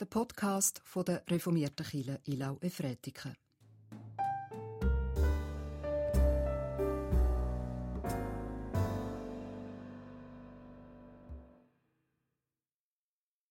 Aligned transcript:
der 0.00 0.06
Podcast 0.06 0.80
von 0.84 1.04
der 1.04 1.22
reformierten 1.28 1.86
Kirche 1.86 2.20
Ilau 2.24 2.58
Efretiken. 2.60 3.36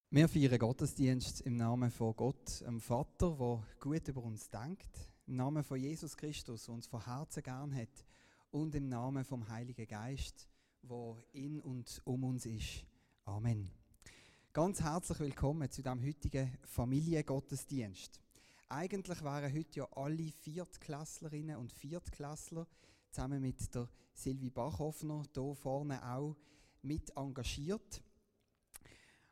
Wir 0.09 0.27
feiern 0.27 0.59
Gottesdienst 0.59 1.41
im 1.41 1.55
Namen 1.55 1.89
von 1.89 2.15
Gott, 2.15 2.61
dem 2.61 2.79
Vater, 2.79 3.35
der 3.39 3.63
gut 3.79 4.07
über 4.07 4.23
uns 4.23 4.49
denkt, 4.49 5.09
im 5.25 5.37
Namen 5.37 5.63
von 5.63 5.79
Jesus 5.79 6.15
Christus, 6.15 6.65
der 6.65 6.75
uns 6.75 6.87
von 6.87 7.03
Herzen 7.03 7.41
gern 7.41 7.73
hat, 7.73 8.05
und 8.51 8.75
im 8.75 8.89
Namen 8.89 9.23
vom 9.23 9.47
Heiligen 9.47 9.87
Geist, 9.87 10.47
wo 10.83 11.17
in 11.31 11.61
und 11.61 12.01
um 12.03 12.25
uns 12.25 12.45
ist. 12.45 12.85
Amen. 13.25 13.82
Ganz 14.55 14.83
herzlich 14.83 15.19
willkommen 15.19 15.67
zu 15.71 15.81
dem 15.81 16.05
heutigen 16.05 16.55
Familiengottesdienst. 16.65 18.21
Eigentlich 18.69 19.23
waren 19.23 19.51
heute 19.51 19.79
ja 19.79 19.87
alle 19.93 20.31
Viertklasslerinnen 20.31 21.57
und 21.57 21.71
Viertklässler 21.71 22.67
zusammen 23.09 23.41
mit 23.41 23.73
der 23.73 23.89
Silvi 24.13 24.51
Bachhoffner 24.51 25.23
hier 25.33 25.55
vorne 25.55 26.07
auch 26.07 26.35
mit 26.83 27.17
engagiert. 27.17 28.03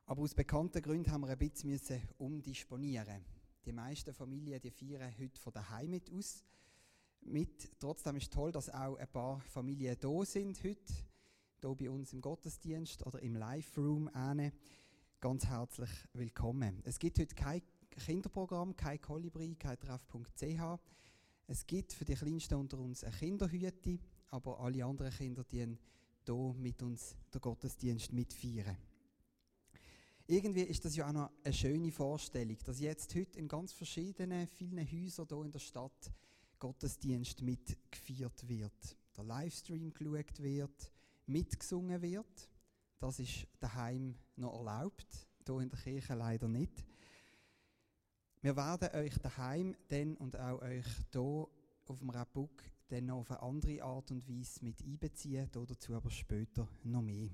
Aber 0.07 0.23
aus 0.23 0.34
bekannten 0.34 0.81
Gründen 0.81 1.11
haben 1.11 1.22
wir 1.22 1.30
ein 1.30 1.38
bisschen 1.38 2.02
umdisponieren. 2.17 3.23
Die 3.63 3.73
meisten 3.73 4.16
Familien 4.16 4.59
die 4.59 4.72
feiern 4.72 5.13
heute 5.19 5.39
von 5.39 5.53
daheim 5.53 5.91
mit 5.91 6.11
aus. 6.11 6.44
Mit. 7.22 7.80
Trotzdem 7.80 8.16
ist 8.16 8.23
es 8.23 8.30
toll, 8.31 8.52
dass 8.52 8.72
auch 8.72 8.97
ein 8.97 9.11
paar 9.11 9.39
Familien 9.41 9.97
da 9.99 10.25
sind 10.25 10.63
heute, 10.63 10.94
hier 11.61 11.75
bei 11.75 11.91
uns 11.91 12.11
im 12.11 12.22
Gottesdienst 12.22 13.05
oder 13.05 13.22
im 13.22 13.35
Live-Room. 13.35 14.09
Ganz 15.21 15.45
herzlich 15.45 15.91
willkommen. 16.13 16.81
Es 16.84 16.98
gibt 16.98 17.20
heute 17.20 17.35
kein 17.35 17.61
Kinderprogramm, 17.91 18.75
kein 18.75 18.99
Kolibri, 18.99 19.53
kein 19.53 19.80
Treff.ch. 19.80 20.80
Es 21.45 21.67
gibt 21.67 21.94
für 21.94 22.05
die 22.05 22.16
Kleinsten 22.16 22.55
unter 22.55 22.80
uns 22.80 23.03
eine 23.03 23.16
Kinderhüte, 23.16 23.99
aber 24.30 24.59
alle 24.59 24.83
anderen 24.83 25.14
Kinder 25.14 25.44
die 25.44 25.77
hier 26.25 26.55
mit 26.58 26.81
uns 26.81 27.16
den 27.31 27.39
Gottesdienst 27.39 28.11
mitfeiern. 28.11 28.75
Irgendwie 30.25 30.64
ist 30.64 30.86
das 30.86 30.95
ja 30.95 31.08
auch 31.08 31.14
noch 31.14 31.30
eine 31.44 31.53
schöne 31.53 31.92
Vorstellung, 31.92 32.58
dass 32.66 32.80
jetzt 32.80 33.14
heute 33.14 33.38
in 33.38 33.47
ganz 33.47 33.73
verschiedenen, 33.73 34.47
vielen 34.47 34.92
Häusern 34.92 35.27
hier 35.30 35.42
in 35.44 35.52
der 35.52 35.59
Stadt 35.59 36.11
Gottesdienst 36.58 37.44
mitgefeiert 37.44 38.49
wird. 38.49 38.97
Der 39.16 39.23
Livestream 39.23 39.94
geschaut 39.94 40.42
wird, 40.42 40.92
mitgesungen 41.27 42.02
wird. 42.02 42.50
Das 43.02 43.17
ist 43.17 43.47
daheim 43.59 44.16
noch 44.35 44.53
erlaubt, 44.59 45.27
hier 45.44 45.59
in 45.59 45.69
der 45.69 45.80
Kirche 45.80 46.13
leider 46.13 46.47
nicht. 46.47 46.85
Wir 48.41 48.55
werden 48.55 48.89
euch 48.93 49.17
daheim 49.17 49.75
dann 49.88 50.16
und 50.17 50.38
auch 50.38 50.61
euch 50.61 50.85
hier 51.11 51.47
auf 51.88 51.97
dem 51.97 52.11
Rappuk 52.11 52.63
dann 52.89 53.08
noch 53.08 53.21
auf 53.21 53.31
eine 53.31 53.41
andere 53.41 53.83
Art 53.83 54.11
und 54.11 54.30
Weise 54.30 54.63
mit 54.63 54.83
einbeziehen, 54.83 55.49
dazu 55.52 55.95
aber 55.95 56.11
später 56.11 56.67
noch 56.83 57.02
mehr. 57.02 57.31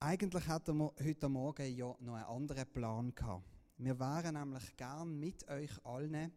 Eigentlich 0.00 0.46
hatten 0.46 0.78
wir 0.78 0.94
heute 0.98 1.28
Morgen 1.28 1.76
ja 1.76 1.94
noch 2.00 2.14
einen 2.14 2.24
anderen 2.24 2.72
Plan 2.72 3.14
gehabt. 3.14 3.44
Wir 3.76 3.98
wären 4.00 4.36
nämlich 4.36 4.74
gern 4.74 5.20
mit 5.20 5.46
euch 5.48 5.84
allen 5.84 6.32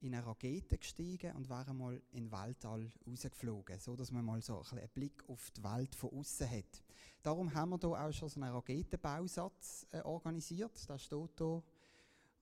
in 0.00 0.14
eine 0.14 0.26
Rakete 0.26 0.76
gestiegen 0.78 1.34
und 1.36 1.48
wären 1.48 1.76
mal 1.78 2.00
in 2.12 2.24
den 2.24 2.32
Weltall 2.32 2.90
rausgeflogen, 3.06 3.78
so 3.78 3.96
dass 3.96 4.10
man 4.10 4.24
mal 4.24 4.42
so 4.42 4.62
einen 4.72 4.88
Blick 4.88 5.24
auf 5.28 5.50
die 5.50 5.64
Welt 5.64 5.94
von 5.94 6.10
außen 6.10 6.50
hat. 6.50 6.82
Darum 7.22 7.52
haben 7.54 7.70
wir 7.70 7.78
hier 7.78 7.90
auch 7.90 8.12
schon 8.12 8.28
so 8.28 8.40
einen 8.40 8.52
Raketenbausatz 8.52 9.86
äh, 9.90 10.00
organisiert. 10.02 10.88
Der 10.88 10.98
steht 10.98 11.38
hier 11.38 11.62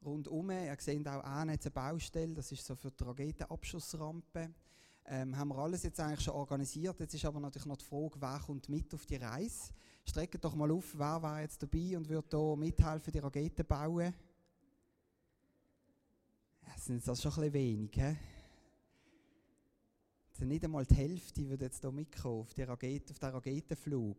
rundum. 0.05 0.51
Ihr 0.51 0.77
seht 0.79 1.07
auch 1.07 1.23
eine 1.23 1.57
Baustelle, 1.57 2.35
das 2.35 2.51
ist 2.51 2.67
so 2.67 2.75
für 2.75 2.91
die 2.91 3.05
Raketenabschussrampe. 3.05 4.51
Ähm, 5.05 5.37
haben 5.37 5.49
wir 5.49 5.59
alles 5.59 5.83
jetzt 5.83 6.01
eigentlich 6.01 6.21
schon 6.21 6.35
organisiert. 6.35 6.99
Jetzt 7.01 7.15
ist 7.15 7.25
aber 7.25 7.41
natürlich 7.41 7.67
noch 7.67 7.77
die 7.77 7.85
Frage, 7.85 8.21
wer 8.21 8.41
kommt 8.45 8.69
mit 8.69 8.95
auf 8.95 9.05
die 9.07 9.17
Reise. 9.17 9.73
Streckt 10.05 10.45
doch 10.45 10.55
mal 10.55 10.71
auf, 10.71 10.97
wer 10.97 11.23
war 11.23 11.41
jetzt 11.41 11.63
dabei 11.63 11.97
und 11.97 12.09
wird 12.09 12.31
hier 12.31 12.57
mithelfen, 12.57 13.13
die 13.13 13.19
Raketen 13.19 13.67
bauen. 13.67 14.15
Das 16.83 16.89
sind 16.89 17.07
das 17.07 17.23
schon 17.23 17.31
ein 17.31 17.53
bisschen 17.53 17.53
wenig, 17.53 17.93
he? 17.95 18.17
Also 20.33 20.45
nicht 20.45 20.65
einmal 20.65 20.85
die 20.85 20.97
Hälfte 20.97 21.49
würde 21.49 21.67
jetzt 21.67 21.81
hier 21.81 21.93
mitkommen 21.93 22.41
auf, 22.41 22.55
die 22.55 22.63
den 22.63 22.71
Raketenflug. 23.31 24.17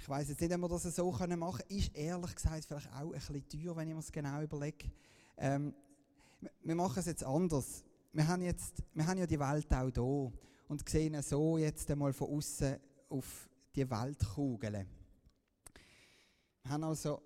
Ich 0.00 0.08
weiß 0.08 0.30
jetzt 0.30 0.40
nicht, 0.40 0.52
ob 0.52 0.60
wir 0.60 0.68
das 0.68 0.82
so 0.82 1.12
machen 1.12 1.28
können. 1.28 1.60
Ist 1.68 1.94
ehrlich 1.94 2.34
gesagt 2.34 2.64
vielleicht 2.64 2.92
auch 2.92 3.12
ein 3.12 3.12
bisschen 3.12 3.48
teuer, 3.48 3.76
wenn 3.76 3.86
ich 3.86 3.94
mir 3.94 4.00
es 4.00 4.10
genau 4.10 4.42
überlege. 4.42 4.90
Ähm, 5.36 5.72
wir 6.64 6.74
machen 6.74 6.98
es 6.98 7.06
jetzt 7.06 7.22
anders. 7.22 7.84
Wir 8.12 8.26
haben, 8.26 8.42
jetzt, 8.42 8.82
wir 8.92 9.06
haben 9.06 9.18
ja 9.18 9.28
die 9.28 9.38
Welt 9.38 9.72
auch 9.72 9.88
hier 9.88 10.32
und 10.66 10.88
sehen 10.88 11.22
so 11.22 11.58
jetzt 11.58 11.88
einmal 11.92 12.12
von 12.12 12.36
außen 12.36 12.76
auf 13.08 13.48
die 13.76 13.88
Weltkugel. 13.88 14.84
Wir 16.64 16.72
haben 16.72 16.82
also 16.82 17.22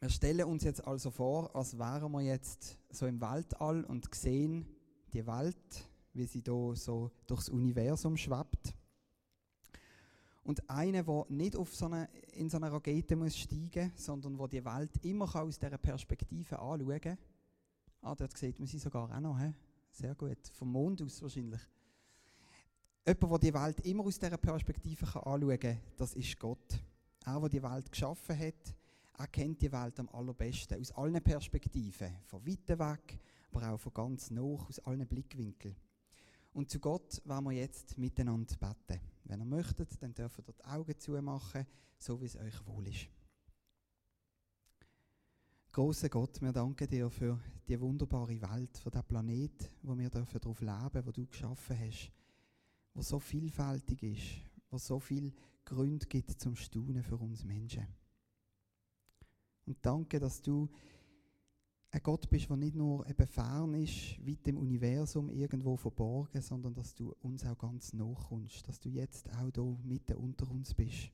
Wir 0.00 0.10
stellen 0.10 0.44
uns 0.44 0.62
jetzt 0.62 0.86
also 0.86 1.10
vor, 1.10 1.54
als 1.56 1.76
wären 1.76 2.12
wir 2.12 2.20
jetzt 2.20 2.78
so 2.88 3.06
im 3.06 3.20
Weltall 3.20 3.82
und 3.84 4.14
sehen 4.14 4.64
die 5.12 5.26
Welt, 5.26 5.88
wie 6.12 6.24
sie 6.24 6.40
da 6.40 6.72
so 6.76 7.10
durchs 7.26 7.48
Universum 7.48 8.16
schwebt. 8.16 8.74
Und 10.44 10.70
einer, 10.70 11.02
der 11.02 11.26
nicht 11.30 11.56
auf 11.56 11.74
so 11.74 11.86
eine, 11.86 12.08
in 12.32 12.48
so 12.48 12.58
eine 12.58 12.70
Rakete 12.70 13.16
muss 13.16 13.36
steigen 13.36 13.90
muss, 13.90 14.04
sondern 14.04 14.38
wo 14.38 14.46
die 14.46 14.64
Welt 14.64 14.92
immer 15.02 15.34
aus 15.34 15.58
dieser 15.58 15.78
Perspektive 15.78 16.60
anschauen 16.60 17.00
kann. 17.00 17.18
Ah, 18.00 18.14
dort 18.14 18.36
sieht 18.36 18.58
man 18.58 18.68
sie 18.68 18.78
sogar 18.78 19.10
auch 19.10 19.20
noch. 19.20 19.38
He? 19.38 19.52
Sehr 19.90 20.14
gut. 20.14 20.38
Vom 20.52 20.70
Mond 20.70 21.02
aus 21.02 21.20
wahrscheinlich. 21.20 21.60
Jemand, 23.04 23.32
der 23.32 23.38
die 23.50 23.54
Welt 23.54 23.80
immer 23.80 24.04
aus 24.04 24.18
dieser 24.18 24.36
Perspektive 24.36 25.06
anschauen 25.06 25.58
kann, 25.58 25.80
das 25.96 26.14
ist 26.14 26.38
Gott. 26.38 26.78
Er, 27.24 27.40
der 27.40 27.48
die 27.48 27.62
Welt 27.62 27.90
geschaffen 27.90 28.38
hat, 28.38 28.77
er 29.18 29.26
kennt 29.26 29.60
die 29.60 29.72
Welt 29.72 29.98
am 29.98 30.08
allerbesten, 30.10 30.80
aus 30.80 30.92
allen 30.92 31.20
Perspektiven, 31.22 32.16
von 32.24 32.46
weit 32.46 32.68
weg, 32.68 33.18
aber 33.50 33.72
auch 33.72 33.80
von 33.80 33.92
ganz 33.92 34.30
nah, 34.30 34.42
aus 34.42 34.78
allen 34.80 35.06
Blickwinkeln. 35.06 35.74
Und 36.52 36.70
zu 36.70 36.78
Gott 36.78 37.20
wollen 37.24 37.44
wir 37.44 37.52
jetzt 37.52 37.98
miteinander 37.98 38.54
beten. 38.56 39.00
Wenn 39.24 39.40
ihr 39.40 39.44
möchtet, 39.44 40.00
dann 40.00 40.14
dürft 40.14 40.38
ihr 40.38 40.52
die 40.52 40.64
Augen 40.64 40.98
zumachen, 40.98 41.66
so 41.98 42.20
wie 42.20 42.26
es 42.26 42.36
euch 42.36 42.66
wohl 42.66 42.86
ist. 42.86 43.08
Großer 45.72 46.08
Gott, 46.08 46.40
wir 46.40 46.52
danken 46.52 46.88
dir 46.88 47.10
für 47.10 47.38
die 47.66 47.78
wunderbare 47.80 48.40
Welt, 48.40 48.78
für 48.78 48.90
den 48.90 49.04
Planet, 49.04 49.70
wo 49.82 49.98
wir 49.98 50.10
dürfen 50.10 50.40
darauf 50.40 50.60
leben, 50.60 51.06
wo 51.06 51.10
du 51.10 51.26
geschaffen 51.26 51.78
hast, 51.78 52.12
wo 52.94 53.02
so 53.02 53.18
vielfältig 53.18 54.02
ist, 54.02 54.42
wo 54.70 54.78
so 54.78 54.98
viel 54.98 55.32
Gründe 55.64 56.06
gibt 56.06 56.40
zum 56.40 56.56
Staunen 56.56 57.02
für 57.02 57.16
uns 57.16 57.44
Menschen. 57.44 57.86
Und 59.68 59.76
danke, 59.82 60.18
dass 60.18 60.40
du 60.40 60.66
ein 61.90 62.02
Gott 62.02 62.30
bist, 62.30 62.48
der 62.48 62.56
nicht 62.56 62.74
nur 62.74 63.06
eben 63.06 63.26
fern 63.26 63.74
ist, 63.74 64.18
weit 64.26 64.48
im 64.48 64.56
Universum 64.56 65.28
irgendwo 65.28 65.76
verborgen, 65.76 66.40
sondern 66.40 66.72
dass 66.72 66.94
du 66.94 67.14
uns 67.20 67.44
auch 67.44 67.58
ganz 67.58 67.92
nachkommst, 67.92 68.66
dass 68.66 68.80
du 68.80 68.88
jetzt 68.88 69.28
auch 69.30 69.50
hier 69.54 69.78
mitten 69.84 70.16
unter 70.16 70.50
uns 70.50 70.72
bist. 70.72 71.10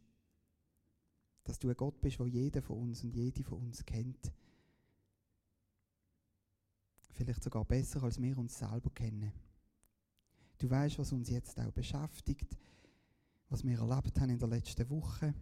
Dass 1.42 1.58
du 1.58 1.68
ein 1.68 1.76
Gott 1.76 2.00
bist, 2.00 2.20
der 2.20 2.28
jeder 2.28 2.62
von 2.62 2.78
uns 2.78 3.02
und 3.02 3.12
jede 3.12 3.42
von 3.42 3.58
uns 3.58 3.84
kennt. 3.84 4.32
Vielleicht 7.10 7.42
sogar 7.42 7.64
besser, 7.64 8.04
als 8.04 8.22
wir 8.22 8.38
uns 8.38 8.56
selber 8.56 8.90
kennen. 8.90 9.32
Du 10.58 10.70
weißt, 10.70 11.00
was 11.00 11.12
uns 11.12 11.28
jetzt 11.28 11.58
auch 11.58 11.72
beschäftigt, 11.72 12.56
was 13.48 13.64
wir 13.64 13.80
erlebt 13.80 14.20
haben 14.20 14.30
in 14.30 14.38
der 14.38 14.48
letzten 14.48 14.88
Woche. 14.90 15.34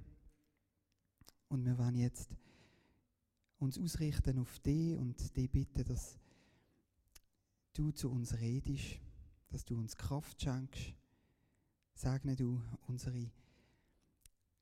Und 1.48 1.66
wir 1.66 1.76
wollen 1.76 1.96
jetzt 1.96 2.34
uns 3.62 3.78
ausrichten 3.78 4.38
auf 4.40 4.58
dich 4.58 4.96
und 4.96 5.36
dich 5.36 5.50
bitten, 5.50 5.84
dass 5.84 6.18
du 7.72 7.92
zu 7.92 8.10
uns 8.10 8.38
redest, 8.38 8.98
dass 9.50 9.64
du 9.64 9.78
uns 9.78 9.96
Kraft 9.96 10.42
schenkst. 10.42 10.94
Segne 11.94 12.34
du 12.34 12.60
unsere 12.88 13.30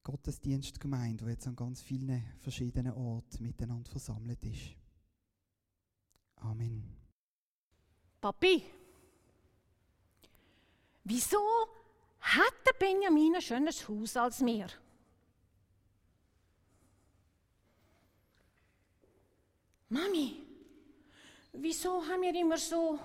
Gottesdienstgemeinde, 0.03 1.25
die 1.25 1.31
jetzt 1.31 1.47
an 1.47 1.57
ganz 1.57 1.81
vielen 1.81 2.23
verschiedenen 2.39 2.93
Orten 2.93 3.43
miteinander 3.43 3.91
versammelt 3.91 4.45
ist. 4.45 4.77
Amen. 6.37 6.85
Papi, 8.21 8.63
wieso 11.05 11.39
hat 12.21 12.55
der 12.67 12.79
Benjamin 12.79 13.37
ein 13.37 13.43
schönes 13.43 13.89
Haus 13.89 14.17
als 14.17 14.41
mir? 14.41 14.69
Mami, 19.91 20.41
wieso 21.53 22.07
haben 22.07 22.23
wir 22.23 22.35
immer 22.35 22.57
so 22.57 22.99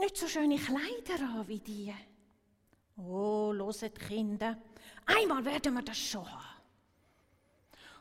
nicht 0.00 0.16
so 0.16 0.26
schöne 0.26 0.56
Kleider 0.56 1.22
an 1.22 1.46
wie 1.48 1.58
die? 1.58 1.94
Oh, 2.96 3.52
die 3.52 3.90
Kinder. 3.90 4.56
Einmal 5.04 5.44
werden 5.44 5.74
wir 5.74 5.82
das 5.82 5.98
schon 5.98 6.30
haben. 6.30 6.62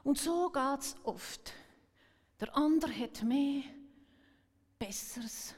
Und 0.04 0.18
so 0.18 0.50
geht 0.50 0.80
es 0.80 0.96
oft. 1.04 1.52
Der 2.40 2.56
andere 2.56 2.98
hat 2.98 3.24
mehr, 3.24 3.64
Besseres. 4.78 5.54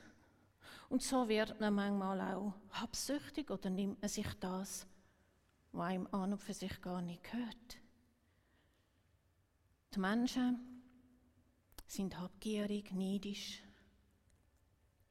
Und 0.89 1.03
so 1.03 1.29
wird 1.29 1.59
man 1.59 1.75
manchmal 1.75 2.35
auch 2.35 2.53
habsüchtig 2.71 3.51
oder 3.51 3.69
nimmt 3.69 4.01
man 4.01 4.09
sich 4.09 4.27
das, 4.39 4.87
was 5.71 5.87
einem 5.87 6.07
an 6.11 6.33
und 6.33 6.41
für 6.41 6.55
sich 6.55 6.81
gar 6.81 7.03
nicht 7.03 7.23
gehört. 7.23 7.77
Die 9.93 9.99
Menschen 9.99 10.80
sind 11.91 12.17
habgierig, 12.17 12.91
neidisch, 12.93 13.61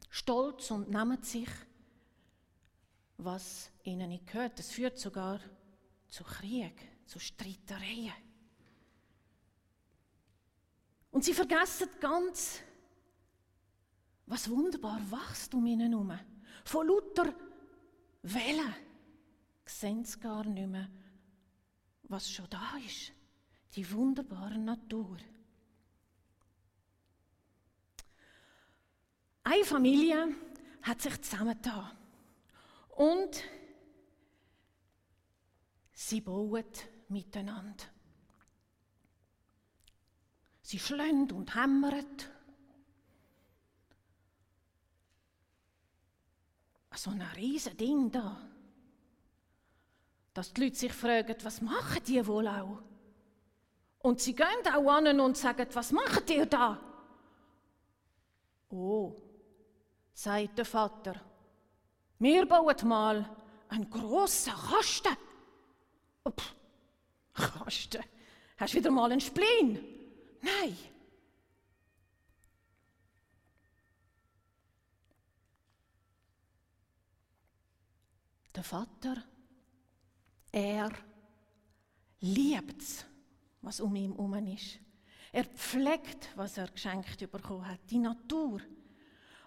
stolz 0.08 0.70
und 0.70 0.88
nehmen 0.88 1.22
sich, 1.22 1.48
was 3.18 3.70
ihnen 3.84 4.08
nicht 4.08 4.26
gehört. 4.26 4.58
Das 4.58 4.70
führt 4.70 4.98
sogar 4.98 5.40
zu 6.08 6.24
Krieg, 6.24 6.74
zu 7.06 7.18
Streitereien. 7.18 8.14
Und 11.10 11.24
sie 11.24 11.34
vergessen 11.34 11.88
ganz, 12.00 12.60
was 14.24 14.48
wunderbar 14.48 15.00
wächst 15.10 15.52
um 15.52 15.66
ihnen 15.66 15.92
herum. 15.92 16.18
Von 16.64 16.86
lauter 16.86 17.34
Wellen 18.22 18.74
sehen 19.66 20.04
sie 20.04 20.18
gar 20.18 20.44
nicht 20.44 20.66
mehr, 20.68 20.88
was 22.04 22.30
schon 22.30 22.48
da 22.48 22.78
ist. 22.86 23.12
Die 23.74 23.90
wunderbare 23.92 24.58
Natur. 24.58 25.18
Eine 29.52 29.64
Familie 29.64 30.28
hat 30.82 31.02
sich 31.02 31.20
zusammengetan 31.22 31.90
und 32.90 33.42
sie 35.92 36.20
bauen 36.20 36.64
miteinander. 37.08 37.84
Sie 40.62 40.78
schlönd 40.78 41.32
und 41.32 41.52
hämmern. 41.56 42.06
So 46.94 47.10
ein 47.10 47.22
riesen 47.22 47.76
Ding 47.76 48.12
da. 48.12 48.40
Dass 50.32 50.52
die 50.52 50.60
Leute 50.60 50.76
sich 50.76 50.92
fragen, 50.92 51.34
was 51.42 51.60
machen 51.60 52.04
die 52.06 52.24
wohl 52.24 52.46
auch? 52.46 52.82
Und 53.98 54.20
sie 54.20 54.36
gehen 54.36 54.72
auch 54.72 54.92
an 54.92 55.18
und 55.18 55.36
sagen, 55.36 55.66
was 55.72 55.90
macht 55.90 56.30
ihr 56.30 56.46
da? 56.46 56.80
Oh, 58.68 59.29
sagt 60.22 60.58
der 60.58 60.66
Vater, 60.66 61.18
wir 62.18 62.46
bauen 62.46 62.76
mal 62.86 63.36
einen 63.68 63.88
grossen 63.88 64.52
Kasten. 64.52 65.16
Oh, 66.24 66.30
pff, 66.30 66.54
Kasten? 67.32 68.04
Hast 68.58 68.74
du 68.74 68.78
wieder 68.78 68.90
mal 68.90 69.10
einen 69.10 69.22
Spleen? 69.22 69.82
Nein. 70.42 70.76
Der 78.54 78.64
Vater, 78.64 79.24
er 80.52 80.90
liebt 82.20 82.82
es, 82.82 83.06
was 83.62 83.80
um 83.80 83.96
ihn 83.96 84.12
herum 84.12 84.34
ist. 84.48 84.80
Er 85.32 85.44
pflegt, 85.44 86.28
was 86.36 86.58
er 86.58 86.68
geschenkt 86.68 87.18
bekommen 87.30 87.66
hat, 87.66 87.80
die 87.88 87.98
Natur. 87.98 88.60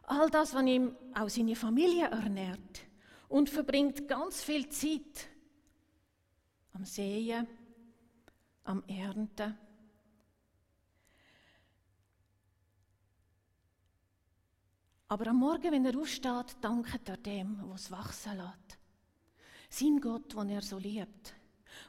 All 0.04 0.30
das, 0.30 0.54
was 0.54 0.64
ihm 0.66 0.96
auch 1.14 1.30
seine 1.30 1.56
Familie 1.56 2.08
ernährt. 2.08 2.82
Und 3.30 3.50
verbringt 3.50 4.08
ganz 4.08 4.44
viel 4.44 4.70
Zeit 4.70 5.28
am 6.74 6.86
Sehen, 6.86 7.48
am 8.64 8.84
Ernten 8.88 9.58
Aber 15.14 15.28
am 15.28 15.36
Morgen, 15.36 15.72
wenn 15.72 15.86
er 15.86 15.96
aufsteht, 15.96 16.58
dankt 16.60 17.08
er 17.08 17.18
dem, 17.18 17.60
was 17.70 17.92
wachsen 17.92 18.36
lässt. 18.36 18.80
Sein 19.70 20.02
Gott, 20.02 20.34
den 20.34 20.50
er 20.50 20.64
so 20.64 20.80
liebt. 20.80 21.36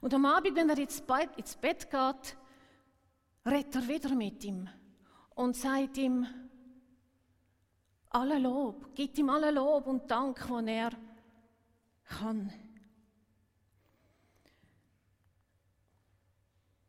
Und 0.03 0.13
am 0.13 0.27
Abend, 0.27 0.55
wenn 0.55 0.69
er 0.69 0.77
ins 0.77 1.01
Bett, 1.01 1.31
ins 1.39 1.57
Bett 1.57 1.91
geht, 1.91 2.37
redet 3.47 3.77
er 3.77 3.89
wieder 3.89 4.15
mit 4.15 4.45
ihm 4.45 4.69
und 5.37 5.57
sagt 5.57 5.97
ihm 5.97 6.27
alle 8.15 8.39
Lob, 8.39 8.95
gibt 8.95 9.19
ihm 9.19 9.29
alle 9.29 9.51
Lob 9.51 9.87
und 9.87 10.09
Dank, 10.11 10.47
den 10.47 10.69
er 10.69 10.93
kann. 12.05 12.53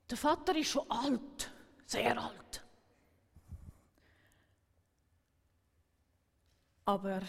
Der 0.10 0.18
Vater 0.18 0.56
ist 0.56 0.69
schon 0.69 0.89
alt, 0.89 1.51
sehr 1.86 2.22
alt. 2.22 2.63
Aber 6.86 7.22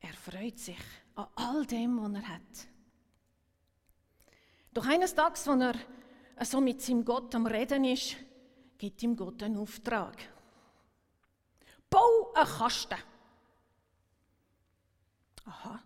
er 0.00 0.12
freut 0.14 0.58
sich 0.58 0.78
an 1.14 1.28
all 1.36 1.64
dem, 1.64 2.02
was 2.02 2.12
er 2.12 2.28
hat. 2.28 2.68
Doch 4.74 4.86
eines 4.86 5.14
Tages, 5.14 5.46
als 5.46 5.76
er 6.34 6.44
so 6.44 6.60
mit 6.60 6.82
seinem 6.82 7.04
Gott 7.04 7.32
am 7.36 7.46
Reden 7.46 7.84
ist, 7.84 8.16
gibt 8.76 9.00
ihm 9.04 9.14
Gott 9.14 9.42
einen 9.44 9.58
Auftrag. 9.58 10.37
Bau 11.90 12.32
einen 12.34 12.46
Kasten. 12.46 12.98
Aha. 15.44 15.82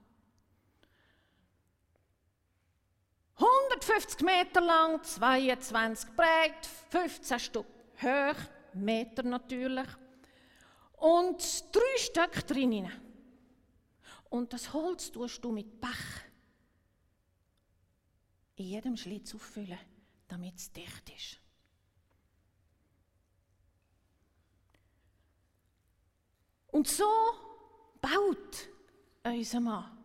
150 3.37 4.21
Meter 4.23 4.61
lang, 4.61 5.03
22 5.03 6.11
breit, 6.15 6.67
15 6.91 7.41
Stück 7.41 7.67
hoch, 8.01 8.37
Meter 8.75 9.23
natürlich 9.23 9.89
und 10.99 11.75
drei 11.75 11.99
Stück 11.99 12.47
drin. 12.47 12.91
Und 14.31 14.53
das 14.53 14.73
Holz 14.73 15.11
tust 15.11 15.45
du 15.45 15.51
mit 15.51 15.81
Pech 15.81 15.91
in 18.57 18.67
jedem 18.67 18.97
Schlitz 18.97 19.35
auffüllen, 19.35 19.79
damit 20.29 20.57
es 20.57 20.73
dicht 20.73 21.11
ist. 21.15 21.42
Und 26.73 26.89
so 26.89 27.05
baut 28.01 28.69
unser 29.23 29.61
Mann 29.61 29.99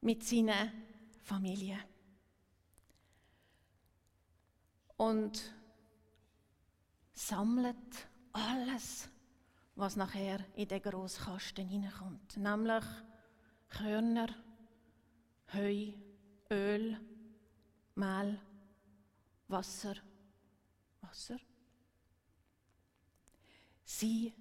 mit 0.00 0.24
seiner 0.24 0.72
Familie. 1.22 1.78
Und 4.96 5.54
sammelt 7.12 8.08
alles 8.32 9.08
was 9.74 9.96
nachher 9.96 10.44
in 10.54 10.68
den 10.68 10.82
Grosskasten 10.82 11.66
hineinkommt. 11.66 12.36
Nämlich 12.36 12.84
Körner, 13.68 14.28
Heu, 15.52 15.92
Öl, 16.50 17.00
Mehl, 17.94 18.40
Wasser, 19.48 19.94
Wasser. 21.00 21.38
Sie 23.84 24.32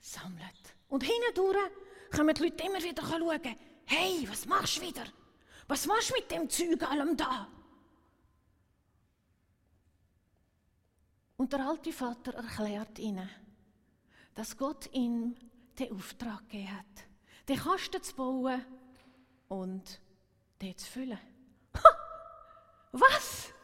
sammelt. 0.00 0.74
Und 0.88 1.04
hindurch 1.04 1.56
kommen 2.14 2.34
die 2.34 2.42
Leute 2.42 2.64
immer 2.64 2.82
wieder 2.82 3.02
schauen, 3.02 3.56
hey, 3.86 4.28
was 4.28 4.46
machst 4.46 4.78
du 4.78 4.82
wieder? 4.82 5.04
Was 5.68 5.86
machst 5.86 6.10
du 6.10 6.14
mit 6.14 6.30
dem 6.30 6.48
Zeug 6.48 6.82
allem 6.82 7.16
da? 7.16 7.48
Und 11.36 11.52
der 11.52 11.66
alte 11.66 11.92
Vater 11.92 12.34
erklärt 12.34 12.98
ihnen, 12.98 13.30
dass 14.34 14.56
Gott 14.56 14.92
ihm 14.92 15.36
den 15.78 15.92
Auftrag 15.92 16.48
gegeben 16.48 16.76
hat, 16.76 17.06
den 17.48 17.56
Kasten 17.56 18.02
zu 18.02 18.14
bauen 18.14 18.64
und 19.48 20.00
den 20.60 20.76
zu 20.76 20.90
füllen. 20.90 21.18
Ha! 21.74 21.88
Was? 22.92 23.54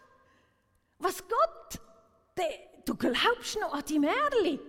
Was 0.99 1.23
Gott? 1.29 1.81
De, 2.39 2.45
du 2.85 2.95
glaubst 2.95 3.59
noch 3.61 3.75
an 3.75 3.85
die 3.87 3.99
Märli? 3.99 4.61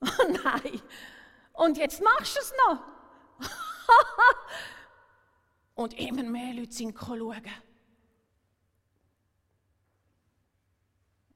Oh 0.02 0.32
nein. 0.44 0.80
Und 1.52 1.76
jetzt 1.76 2.02
machst 2.02 2.36
du 2.36 2.40
es 2.40 2.52
noch. 2.66 2.78
und 5.74 5.98
immer 5.98 6.22
mehr 6.22 6.54
Leute 6.54 6.72
sind 6.72 6.98
schauen. 6.98 7.42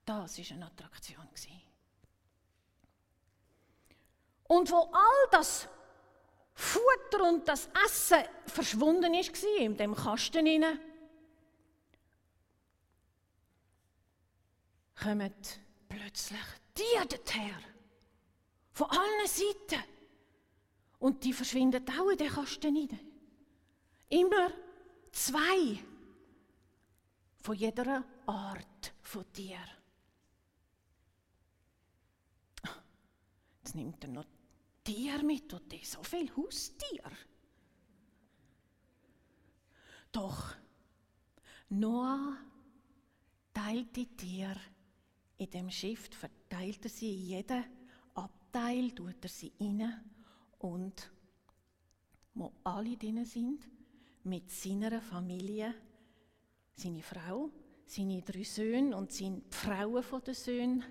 Das 0.07 0.39
war 0.39 0.57
eine 0.57 0.67
Attraktion. 0.67 1.29
Und 4.45 4.71
wo 4.71 4.91
all 4.93 5.29
das 5.31 5.69
Futter 6.55 7.29
und 7.29 7.49
das 7.49 7.69
Essen 7.87 8.25
verschwunden 8.47 9.15
ist, 9.15 9.43
in 9.59 9.77
dem 9.77 9.95
Kasten 9.95 10.47
hinein, 10.47 10.79
kommen 14.95 15.35
plötzlich 15.89 16.41
die 16.77 17.09
dorthin. 17.09 17.74
Von 18.75 18.91
allen 18.91 19.27
Seiten. 19.29 19.83
Und 20.99 21.23
die 21.23 21.33
verschwinden 21.33 21.89
auch 21.89 22.11
in 22.11 22.19
den 22.19 22.29
Kasten 22.29 22.75
hinein. 22.75 23.01
Immer 24.09 24.51
zwei 25.13 25.79
von 27.41 27.55
jeder 27.55 28.05
Art 28.27 28.95
von 29.01 29.33
Tier. 29.33 29.65
Jetzt 33.63 33.77
nimmt 33.77 34.03
er 34.05 34.11
noch 34.11 34.27
Tier 34.83 35.23
mit 35.23 35.53
und 35.53 35.71
die 35.71 35.85
so 35.85 36.03
viel 36.03 36.35
Haustier. 36.37 37.11
Doch 40.11 40.57
Noah 41.69 42.37
teilt 43.53 43.95
die 43.95 44.17
Tiere 44.17 44.61
in 45.37 45.51
dem 45.51 45.71
Schiff, 45.71 46.09
verteilt 46.15 46.85
er 46.85 46.91
sie 46.91 47.15
jeden 47.15 47.84
Abteil, 48.55 48.93
tut 48.93 49.17
er 49.21 49.29
sie 49.29 49.53
rein 49.59 50.01
und 50.61 51.11
wo 52.35 52.53
alle 52.63 52.97
drin 52.97 53.25
sind, 53.25 53.69
mit 54.23 54.49
seiner 54.49 55.01
Familie, 55.01 55.75
seine 56.75 57.03
Frau, 57.03 57.51
seine 57.85 58.23
drei 58.23 58.45
Söhne 58.45 58.97
und 58.97 59.11
seine 59.11 59.43
Frauen 59.51 60.05
von 60.05 60.23
den 60.23 60.35
Söhnen, 60.35 60.85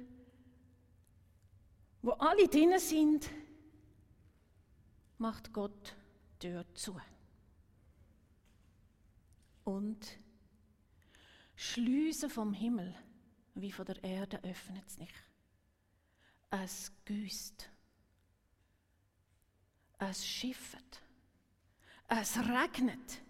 wo 2.02 2.12
alle 2.12 2.50
drin 2.50 2.78
sind, 2.80 3.30
macht 5.18 5.54
Gott 5.54 5.96
die 6.42 6.48
Tür 6.48 6.66
zu. 6.74 7.00
Und 9.64 10.20
Schlüsse 11.56 12.30
vom 12.30 12.52
Himmel 12.54 12.94
wie 13.56 13.72
von 13.72 13.86
der 13.86 14.04
Erde 14.04 14.44
öffnet 14.44 14.86
es 14.86 14.98
nicht. 14.98 15.23
Es 16.62 16.92
güßt. 17.06 17.68
Es 19.98 20.24
schifft. 20.24 21.02
Es 22.08 22.38
regnet. 22.38 23.24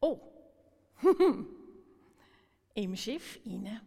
Oh, 0.00 0.18
im 2.74 2.96
Schiff 2.96 3.40
inne. 3.44 3.82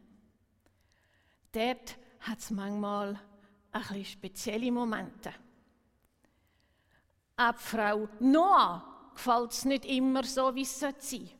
Dort 1.52 1.98
hat 2.20 2.38
es 2.38 2.52
manchmal 2.52 3.20
ein 3.72 3.82
bisschen 3.82 4.06
spezielle 4.06 4.72
Momente. 4.72 5.34
Ab 7.38 7.60
Frau 7.60 8.08
Noah 8.20 9.10
gefällt 9.16 9.52
es 9.52 9.66
nicht 9.66 9.86
immer 9.86 10.24
so, 10.24 10.54
wie 10.54 10.62
es 10.62 10.80
sein 10.80 10.94
sollte. 11.00 11.32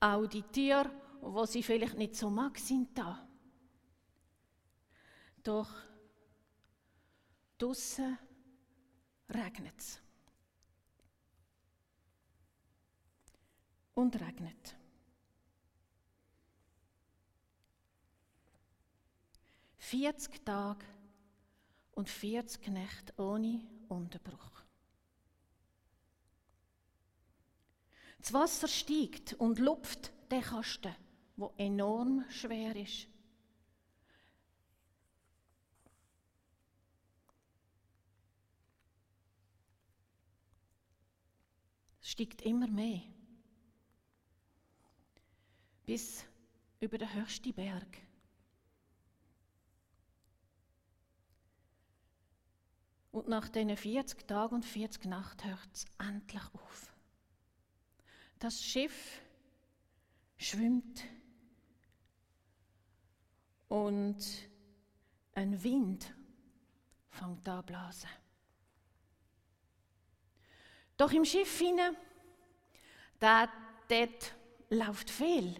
Auch 0.00 0.26
die 0.26 0.42
Tiere, 0.42 1.03
wo 1.24 1.46
sie 1.46 1.62
vielleicht 1.62 1.96
nicht 1.96 2.16
so 2.16 2.30
mag, 2.30 2.58
sind 2.58 2.96
da. 2.96 3.26
Doch 5.42 5.70
draussen 7.58 8.18
regnet 9.28 9.78
es. 9.78 10.00
Und 13.94 14.20
regnet. 14.20 14.76
Vierzig 19.76 20.44
Tage 20.44 20.84
und 21.92 22.08
vierzig 22.08 22.66
Nächte 22.68 23.14
ohne 23.20 23.60
Unterbruch. 23.88 24.64
Das 28.18 28.32
Wasser 28.32 28.66
steigt 28.66 29.34
und 29.34 29.58
lupft 29.58 30.10
den 30.30 30.40
Kasten, 30.40 30.94
wo 31.36 31.52
enorm 31.56 32.24
schwer 32.30 32.76
ist. 32.76 33.08
Es 42.00 42.10
steigt 42.10 42.42
immer 42.42 42.68
mehr. 42.68 43.02
Bis 45.86 46.24
über 46.80 46.98
den 46.98 47.12
höchsten 47.12 47.52
Berg. 47.52 47.98
Und 53.10 53.28
nach 53.28 53.48
diesen 53.48 53.76
40 53.76 54.26
Tagen 54.26 54.56
und 54.56 54.64
40 54.64 55.04
Nacht 55.04 55.44
hört 55.44 55.68
es 55.72 55.86
endlich 55.98 56.42
auf. 56.52 56.92
Das 58.38 58.62
Schiff 58.62 59.20
schwimmt 60.36 61.04
und 63.74 64.24
ein 65.34 65.64
Wind 65.64 66.14
fängt 67.10 67.48
an 67.48 67.64
blasen. 67.64 68.08
Doch 70.96 71.10
im 71.10 71.24
Schiff 71.24 71.58
hinein, 71.58 71.96
da 73.18 73.48
dort 73.88 74.32
läuft 74.70 75.10
viel. 75.10 75.56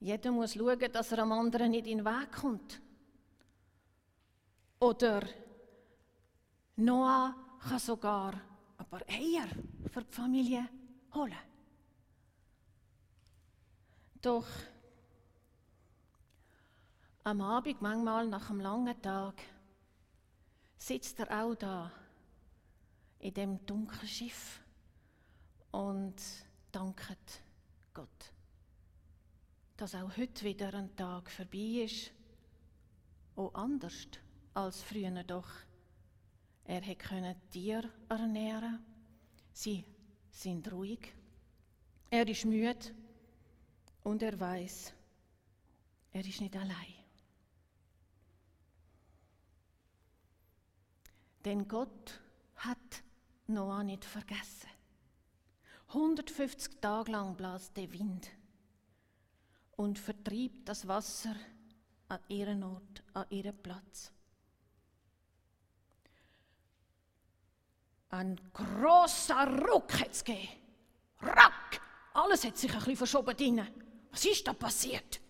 Jeder 0.00 0.32
muss 0.32 0.54
schauen, 0.54 0.90
dass 0.92 1.12
er 1.12 1.20
am 1.20 1.30
anderen 1.30 1.70
nicht 1.70 1.86
in 1.86 1.98
den 1.98 2.04
Weg 2.04 2.32
kommt. 2.32 2.80
Oder 4.80 5.22
Noah 6.74 7.32
kann 7.60 7.78
sogar 7.78 8.34
ein 8.76 8.86
paar 8.86 9.02
Eier 9.08 9.46
für 9.92 10.02
die 10.02 10.12
Familie 10.12 10.68
holen. 11.14 11.38
Doch 14.20 14.48
am 17.26 17.40
Abend, 17.40 17.82
manchmal 17.82 18.28
nach 18.28 18.50
einem 18.50 18.60
langen 18.60 19.02
Tag, 19.02 19.42
sitzt 20.76 21.18
er 21.18 21.42
auch 21.42 21.56
da 21.56 21.90
in 23.18 23.34
dem 23.34 23.66
dunklen 23.66 24.06
Schiff 24.06 24.60
und 25.72 26.14
dankt 26.70 27.42
Gott, 27.92 28.32
dass 29.76 29.96
auch 29.96 30.16
heute 30.16 30.44
wieder 30.44 30.72
ein 30.72 30.94
Tag 30.94 31.28
vorbei 31.28 31.82
ist, 31.84 32.12
auch 33.34 33.52
anders 33.54 34.06
als 34.54 34.82
früher 34.84 35.24
doch. 35.24 35.50
Er 36.64 36.80
hätte 36.82 37.36
Tiere 37.50 37.90
ernähren, 38.08 38.84
sie 39.52 39.84
sind 40.30 40.70
ruhig. 40.70 41.12
Er 42.08 42.28
ist 42.28 42.44
müde 42.44 42.94
und 44.04 44.22
er 44.22 44.38
weiß, 44.38 44.94
er 46.12 46.24
ist 46.24 46.40
nicht 46.40 46.54
allein. 46.54 46.95
Denn 51.46 51.68
Gott 51.68 52.20
hat 52.56 53.04
Noah 53.46 53.84
nicht 53.84 54.04
vergessen. 54.04 54.68
150 55.86 56.80
Tage 56.80 57.12
lang 57.12 57.36
bläst 57.36 57.76
der 57.76 57.92
Wind 57.92 58.32
und 59.76 59.96
vertreibt 59.96 60.68
das 60.68 60.88
Wasser 60.88 61.36
an 62.08 62.18
ihren 62.26 62.64
Ort, 62.64 63.04
an 63.14 63.26
ihren 63.30 63.56
Platz. 63.62 64.10
Ein 68.08 68.40
großer 68.52 69.46
Ruck 69.68 70.00
hat 70.00 70.10
es 70.10 70.24
gegeben. 70.24 70.48
Rack! 71.20 71.80
Alles 72.14 72.44
hat 72.44 72.56
sich 72.56 72.72
ein 72.72 72.78
bisschen 72.78 72.96
verschoben 72.96 73.36
drin. 73.36 73.64
Was 74.10 74.24
ist 74.24 74.48
da 74.48 74.52
passiert? 74.52 75.20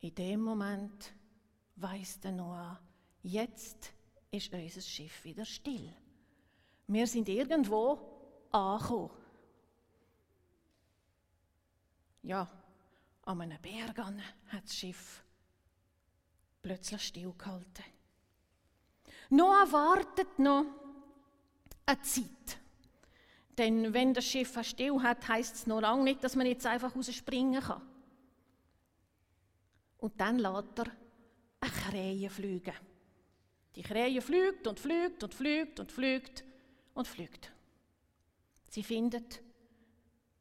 In 0.00 0.14
dem 0.14 0.42
Moment 0.42 1.14
weiß 1.76 2.20
der 2.20 2.32
Noah, 2.32 2.80
jetzt 3.22 3.92
ist 4.30 4.52
unser 4.52 4.80
Schiff 4.80 5.24
wieder 5.24 5.44
still. 5.44 5.92
Wir 6.86 7.06
sind 7.06 7.28
irgendwo 7.28 7.98
angekommen. 8.50 9.10
Ja, 12.22 12.48
an 13.22 13.40
einem 13.40 13.60
Berg 13.60 13.98
hat 13.98 14.64
das 14.64 14.74
Schiff 14.74 15.22
plötzlich 16.62 17.02
stillgehalten. 17.02 17.84
Noah 19.30 19.70
wartet 19.70 20.38
noch 20.38 20.64
eine 21.86 22.00
Zeit. 22.02 22.58
Denn 23.56 23.94
wenn 23.94 24.14
das 24.14 24.24
Schiff 24.24 24.58
still 24.64 25.00
hat, 25.02 25.28
heißt 25.28 25.54
es 25.54 25.66
noch 25.66 25.80
lange 25.80 26.04
nicht, 26.04 26.24
dass 26.24 26.34
man 26.34 26.46
jetzt 26.46 26.66
einfach 26.66 26.94
rausspringen 26.94 27.62
kann. 27.62 27.82
Und 29.98 30.20
dann 30.20 30.38
lässt 30.38 30.78
er 30.78 30.86
eine 31.64 31.72
Krähe 31.72 32.30
fliegen. 32.30 32.74
Die 33.74 33.82
Krähe 33.82 34.20
fliegt 34.20 34.66
und 34.66 34.78
fliegt 34.78 35.22
und 35.22 35.34
fliegt 35.34 35.80
und 35.80 35.90
fliegt 35.90 36.44
und 36.94 37.08
fliegt. 37.08 37.52
Sie 38.70 38.82
findet 38.82 39.42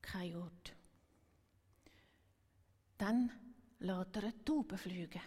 keinen 0.02 0.36
Ort. 0.38 0.74
Dann 2.98 3.32
lässt 3.80 4.16
er 4.16 4.24
eine 4.24 4.46
Taube 4.46 4.78
fliegen. 4.78 5.22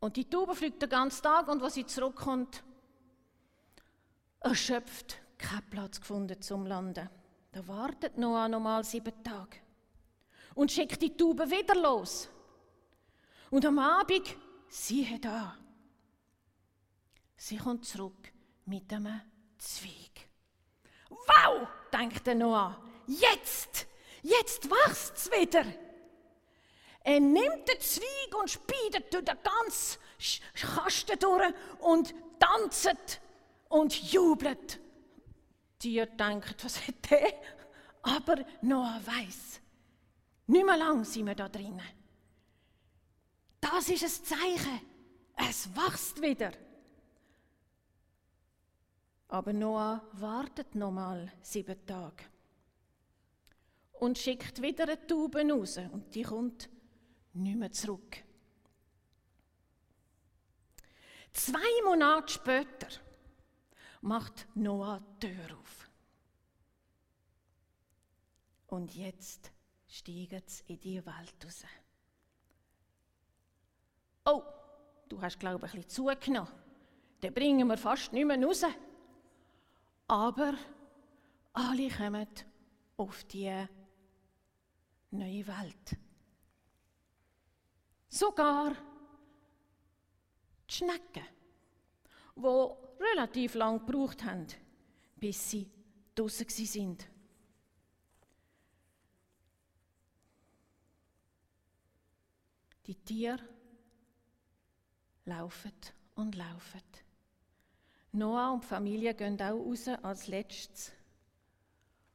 Und 0.00 0.16
die 0.16 0.28
Taube 0.28 0.54
fliegt 0.54 0.80
den 0.82 0.88
ganzen 0.88 1.22
Tag 1.22 1.48
und 1.48 1.62
als 1.62 1.74
sie 1.74 1.86
zurückkommt, 1.86 2.62
erschöpft, 4.40 5.20
keinen 5.38 5.68
Platz 5.70 6.00
gefunden 6.00 6.40
zum 6.40 6.66
Landen. 6.66 7.08
Da 7.52 7.66
wartet 7.66 8.16
Noah 8.18 8.48
nochmal 8.48 8.84
sieben 8.84 9.22
Tage 9.22 9.58
und 10.54 10.70
schickt 10.70 11.00
die 11.02 11.16
Taube 11.16 11.50
wieder 11.50 11.74
los. 11.74 12.28
Und 13.50 13.64
am 13.64 13.78
Abend, 13.78 14.36
siehe 14.68 15.18
da, 15.20 15.56
Sie 17.36 17.58
kommt 17.58 17.84
zurück 17.84 18.32
mit 18.64 18.92
einem 18.92 19.20
Zweig. 19.58 20.28
Wow, 21.08 21.68
denkt 21.92 22.26
Noah, 22.26 22.82
jetzt, 23.06 23.86
jetzt 24.22 24.68
wächst's 24.68 25.30
wieder. 25.30 25.64
Er 27.04 27.20
nimmt 27.20 27.68
den 27.68 27.80
Zweig 27.80 28.34
und 28.40 28.50
speidet 28.50 29.12
durch 29.12 29.24
den 29.24 29.36
ganzen 29.42 30.00
Kasten 30.54 31.18
durch 31.18 31.54
und 31.80 32.14
tanzt 32.40 33.20
und 33.68 34.12
jubelt. 34.12 34.80
Tier 35.78 36.06
denkt, 36.06 36.64
was 36.64 36.88
hat 36.88 37.10
der? 37.10 37.32
Aber 38.02 38.44
Noah 38.62 39.00
weiß, 39.04 39.60
nicht 40.48 40.66
mehr 40.66 40.76
lang 40.76 41.04
sind 41.04 41.26
wir 41.26 41.34
da 41.34 41.48
drinnen. 41.48 41.95
Das 43.72 43.88
ist 43.88 44.04
ein 44.04 44.24
Zeichen. 44.24 44.80
Es 45.34 45.68
wächst 45.74 46.22
wieder. 46.22 46.52
Aber 49.26 49.52
Noah 49.52 50.08
wartet 50.12 50.76
nochmal 50.76 51.32
sieben 51.42 51.84
Tage 51.84 52.22
und 53.94 54.18
schickt 54.18 54.62
wieder 54.62 54.84
eine 54.84 55.04
Taube 55.04 55.42
raus 55.50 55.78
und 55.78 56.14
die 56.14 56.22
kommt 56.22 56.68
nicht 57.32 57.58
mehr 57.58 57.72
zurück. 57.72 58.22
Zwei 61.32 61.82
Monate 61.84 62.34
später 62.34 62.88
macht 64.00 64.46
Noah 64.54 65.02
die 65.20 65.26
Tür 65.26 65.58
auf. 65.58 65.90
Und 68.68 68.94
jetzt 68.94 69.50
steigen 69.88 70.42
sie 70.46 70.62
in 70.68 70.80
die 70.80 71.04
Welt 71.04 71.44
raus. 71.44 71.64
Oh, 74.26 74.42
du 75.08 75.22
hast, 75.22 75.38
glaube 75.38 75.66
ich, 75.66 75.74
ein 75.74 75.82
bisschen 75.82 76.04
zugenommen. 76.20 76.52
Den 77.22 77.32
bringen 77.32 77.68
wir 77.68 77.78
fast 77.78 78.12
nicht 78.12 78.26
mehr 78.26 78.44
raus. 78.44 78.64
Aber 80.08 80.54
alle 81.52 81.88
kommen 81.90 82.26
auf 82.96 83.24
die 83.24 83.66
neue 85.12 85.46
Welt. 85.46 85.96
Sogar 88.08 88.74
die 90.68 90.74
Schnecken, 90.74 91.24
die 92.34 92.68
relativ 93.00 93.54
lang 93.54 93.86
gebraucht 93.86 94.24
haben, 94.24 94.46
bis 95.16 95.50
sie 95.50 95.70
draußen 96.14 96.48
sind. 96.48 97.08
Die 102.86 102.94
Tiere 102.94 103.55
laufen 105.26 105.72
und 106.14 106.34
laufen. 106.34 106.82
Noah 108.12 108.52
und 108.52 108.64
die 108.64 108.68
Familie 108.68 109.14
gehen 109.14 109.40
auch 109.40 109.58
raus 109.58 109.88
als 109.88 110.26
letztes. 110.28 110.92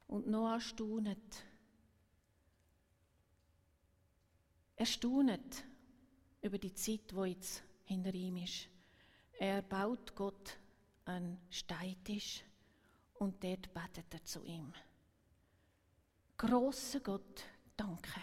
Und 0.08 0.28
Noah 0.28 0.60
staunet. 0.60 1.46
Er 4.76 4.86
staunet 4.86 5.64
über 6.42 6.58
die 6.58 6.74
Zeit, 6.74 7.14
wo 7.14 7.26
jetzt 7.26 7.64
hinter 7.84 8.14
ihm 8.14 8.38
ist. 8.38 8.68
Er 9.40 9.62
baut 9.62 10.16
Gott 10.16 10.58
einen 11.06 11.40
Steintisch 11.50 12.44
und 13.16 13.44
dort 13.44 13.72
betet 13.74 14.12
er 14.12 14.24
zu 14.24 14.44
ihm. 14.44 14.74
Großer 16.38 17.02
Gott, 17.02 17.44
danke. 17.78 18.20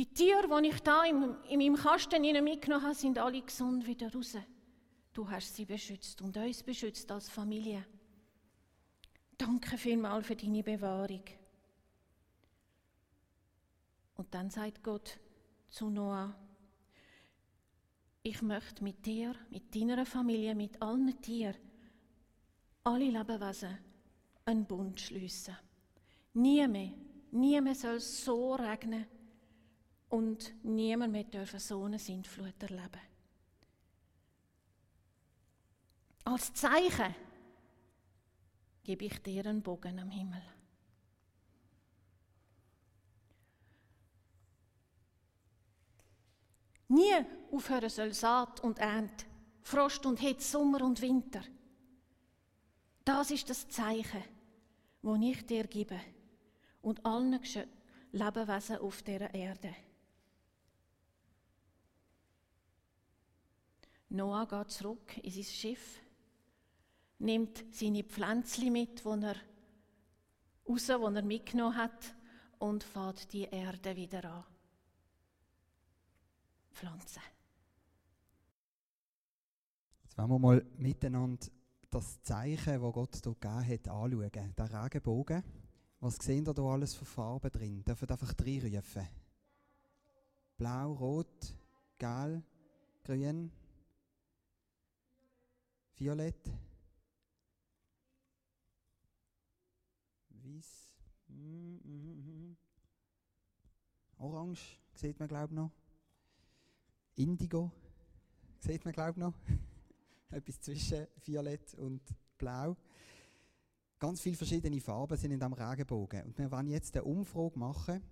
Die 0.00 0.06
Tiere, 0.06 0.48
die 0.62 0.68
ich 0.68 0.80
da 0.80 1.04
in, 1.04 1.36
in 1.50 1.58
meinem 1.58 1.76
Kasten 1.76 2.22
mitgenommen 2.22 2.84
habe, 2.84 2.94
sind 2.94 3.18
alle 3.18 3.42
gesund 3.42 3.86
wieder 3.86 4.10
raus. 4.10 4.34
Du 5.12 5.28
hast 5.28 5.54
sie 5.54 5.66
beschützt 5.66 6.22
und 6.22 6.34
uns 6.38 6.62
beschützt 6.62 7.12
als 7.12 7.28
Familie. 7.28 7.84
Danke 9.36 9.76
vielmals 9.76 10.26
für 10.26 10.36
deine 10.36 10.62
Bewahrung. 10.62 11.22
Und 14.14 14.32
dann 14.32 14.48
sagt 14.48 14.82
Gott 14.82 15.18
zu 15.68 15.90
Noah, 15.90 16.34
ich 18.22 18.40
möchte 18.40 18.82
mit 18.82 19.04
dir, 19.04 19.34
mit 19.50 19.74
deiner 19.74 20.06
Familie, 20.06 20.54
mit 20.54 20.80
allen 20.80 21.20
Tieren, 21.20 21.60
alle 22.84 23.10
Lebewesen 23.10 23.76
einen 24.46 24.64
Bund 24.64 24.98
schliessen. 24.98 25.58
Nie 26.32 26.66
mehr, 26.66 26.94
nie 27.32 27.60
mehr 27.60 27.74
soll 27.74 27.96
es 27.96 28.24
so 28.24 28.54
regnen 28.54 29.04
und 30.10 30.52
niemand 30.64 31.12
mehr 31.12 31.24
dürfen 31.24 31.60
so 31.60 31.84
eine 31.84 31.98
Sintflut 31.98 32.62
erleben. 32.62 33.00
Als 36.24 36.52
Zeichen 36.52 37.14
gebe 38.82 39.04
ich 39.04 39.22
dir 39.22 39.46
einen 39.46 39.62
Bogen 39.62 39.98
am 39.98 40.10
Himmel. 40.10 40.42
Nie 46.88 47.24
aufhören 47.52 47.88
soll 47.88 48.12
Saat 48.12 48.60
und 48.60 48.80
Ernte, 48.80 49.24
Frost 49.62 50.04
und 50.06 50.18
Hitze, 50.18 50.50
Sommer 50.50 50.82
und 50.82 51.00
Winter. 51.00 51.42
Das 53.04 53.30
ist 53.30 53.48
das 53.48 53.68
Zeichen, 53.68 54.24
das 55.02 55.18
ich 55.20 55.46
dir 55.46 55.68
gebe 55.68 56.00
und 56.82 57.04
allen 57.06 57.40
Lebewesen 58.12 58.78
auf 58.78 59.02
dieser 59.02 59.32
Erde. 59.32 59.74
Noah 64.10 64.46
geht 64.46 64.70
zurück 64.70 65.18
in 65.18 65.30
sein 65.30 65.44
Schiff, 65.44 66.02
nimmt 67.18 67.64
seine 67.70 68.02
Pflänzchen 68.02 68.72
mit, 68.72 69.04
die 69.04 69.08
er 69.08 69.36
raus, 70.68 70.86
die 70.86 70.92
er 70.92 71.22
mitgenommen 71.22 71.76
hat, 71.76 72.14
und 72.58 72.84
fährt 72.84 73.32
die 73.32 73.44
Erde 73.44 73.96
wieder 73.96 74.24
an. 74.24 74.44
Pflanzen. 76.72 77.22
Jetzt 80.02 80.18
wollen 80.18 80.30
wir 80.30 80.38
mal 80.38 80.66
miteinander 80.76 81.46
das 81.90 82.22
Zeichen, 82.22 82.82
das 82.82 82.92
Gott 82.92 83.16
hier 83.22 83.34
gegeben 83.34 83.66
hat, 83.66 83.88
anschauen. 83.88 84.54
Der 84.56 84.84
Regenbogen. 84.84 85.44
Was 86.00 86.16
sehen 86.16 86.46
ihr 86.46 86.54
da 86.54 86.62
alles 86.62 86.94
für 86.94 87.04
Farben 87.04 87.50
drin? 87.50 87.84
Dürfen 87.84 88.08
einfach 88.08 88.32
drei 88.34 88.60
rufen. 88.60 89.08
Blau, 90.56 90.92
Rot, 90.92 91.54
Gelb, 91.98 92.44
Grün, 93.04 93.50
Violett, 96.00 96.50
Weiß, 100.30 100.94
mm, 101.28 101.76
mm, 101.84 102.52
mm. 102.52 102.56
Orange, 104.16 104.80
sieht 104.94 105.18
man 105.18 105.28
glaube 105.28 105.52
ich 105.52 105.56
noch. 105.56 105.70
Indigo, 107.16 107.70
sieht 108.60 108.82
man 108.86 108.94
glaube 108.94 109.10
ich 109.10 109.16
noch. 109.18 109.34
Etwas 110.30 110.62
zwischen 110.62 111.06
Violett 111.22 111.74
und 111.74 112.00
Blau. 112.38 112.78
Ganz 113.98 114.22
viele 114.22 114.36
verschiedene 114.36 114.80
Farben 114.80 115.18
sind 115.18 115.32
in 115.32 115.38
diesem 115.38 115.52
Regenbogen. 115.52 116.24
Und 116.24 116.38
wir 116.38 116.50
wollen 116.50 116.68
jetzt 116.68 116.96
eine 116.96 117.04
Umfrage 117.04 117.58
machen 117.58 118.02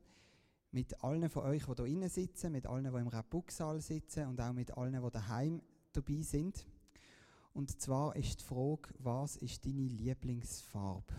mit 0.73 1.03
allen 1.03 1.31
von 1.31 1.45
euch, 1.45 1.65
die 1.65 1.75
hier 1.75 1.87
innen 1.87 2.11
sitzen, 2.11 2.53
mit 2.53 2.67
allen, 2.67 2.93
die 2.93 3.01
im 3.01 3.09
Rabuxsaal 3.09 3.81
sitzen 3.81 4.27
und 4.27 4.39
auch 4.43 4.53
mit 4.53 4.77
allen, 4.77 5.03
die 5.03 5.11
daheim 5.11 5.63
dabei 5.95 6.21
sind. 6.21 6.67
Und 7.53 7.81
zwar 7.81 8.17
ist 8.17 8.41
die 8.41 8.45
Frage, 8.45 8.93
was 8.99 9.37
ist 9.37 9.65
deine 9.65 9.87
Lieblingsfarbe? 9.87 11.15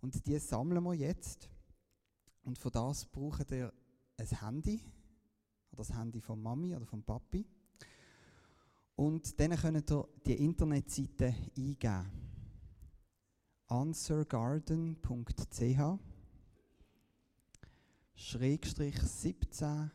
Und 0.00 0.26
die 0.26 0.38
sammeln 0.38 0.82
wir 0.82 0.94
jetzt. 0.94 1.48
Und 2.42 2.58
für 2.58 2.70
das 2.70 3.04
braucht 3.06 3.50
ihr 3.52 3.72
ein 4.16 4.26
Handy. 4.26 4.80
Oder 5.70 5.78
das 5.78 5.94
Handy 5.94 6.20
von 6.20 6.42
Mami 6.42 6.74
oder 6.74 6.86
von 6.86 7.02
Papi. 7.02 7.46
Und 8.96 9.38
dann 9.40 9.56
könnt 9.56 9.90
ihr 9.90 10.08
die 10.26 10.44
Internetseite 10.44 11.34
eingeben. 11.56 12.10
answergarden.ch 13.68 15.98
Schrägstrich 18.14 19.00
17 19.00 19.90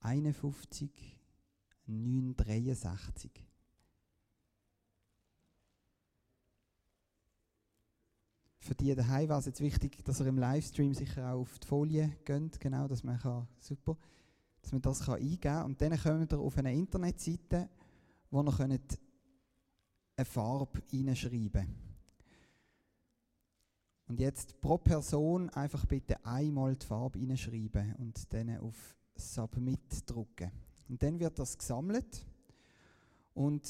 51 0.00 1.18
963 1.86 3.47
für 8.68 8.74
die 8.74 8.94
daheim 8.94 9.30
war 9.30 9.38
es 9.38 9.46
jetzt 9.46 9.62
wichtig, 9.62 10.04
dass 10.04 10.20
ihr 10.20 10.26
im 10.26 10.36
Livestream 10.36 10.92
sicher 10.92 11.32
auch 11.32 11.40
auf 11.40 11.58
die 11.58 11.66
Folie 11.66 12.18
geht, 12.26 12.60
genau, 12.60 12.86
dass 12.86 13.02
man 13.02 13.18
kann, 13.18 13.48
super, 13.58 13.96
dass 14.60 14.72
man 14.72 14.82
das 14.82 15.06
kann 15.06 15.14
eingeben 15.14 15.40
kann. 15.40 15.64
Und 15.64 15.80
dann 15.80 15.98
kommt 15.98 16.32
ihr 16.32 16.38
auf 16.38 16.58
eine 16.58 16.74
Internetseite, 16.74 17.70
wo 18.30 18.42
ihr 18.42 18.52
könnt 18.52 19.00
eine 20.16 20.26
Farbe 20.26 20.82
hineinschreiben 20.90 21.66
Und 24.06 24.20
jetzt 24.20 24.60
pro 24.60 24.76
Person 24.76 25.48
einfach 25.48 25.86
bitte 25.86 26.22
einmal 26.26 26.76
die 26.76 26.84
Farbe 26.84 27.20
hineinschreiben 27.20 27.94
und 27.94 28.30
dann 28.34 28.58
auf 28.58 28.94
Submit 29.16 30.02
drücken. 30.04 30.50
Und 30.90 31.02
dann 31.02 31.18
wird 31.18 31.38
das 31.38 31.56
gesammelt 31.56 32.26
und 33.32 33.66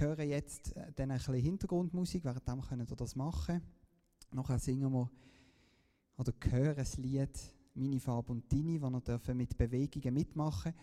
hören 0.00 0.28
jetzt 0.28 0.76
äh, 0.76 0.92
dann 0.94 1.10
ein 1.10 1.18
bisschen 1.18 1.34
Hintergrundmusik, 1.34 2.24
währenddem 2.24 2.60
könnt 2.60 2.90
ihr 2.90 2.96
das 2.96 3.16
machen. 3.16 3.62
Nachher 4.32 4.58
singen 4.58 4.92
wir 4.92 5.10
oder 6.16 6.32
hören 6.50 6.76
das 6.76 6.96
Lied 6.96 7.30
«Meine 7.74 8.00
Farbe 8.00 8.32
und 8.32 8.52
deine», 8.52 8.82
wo 8.82 8.90
wir 8.90 9.00
dürfen 9.00 9.36
mit 9.36 9.56
Bewegungen 9.56 10.14
mitmachen 10.14 10.74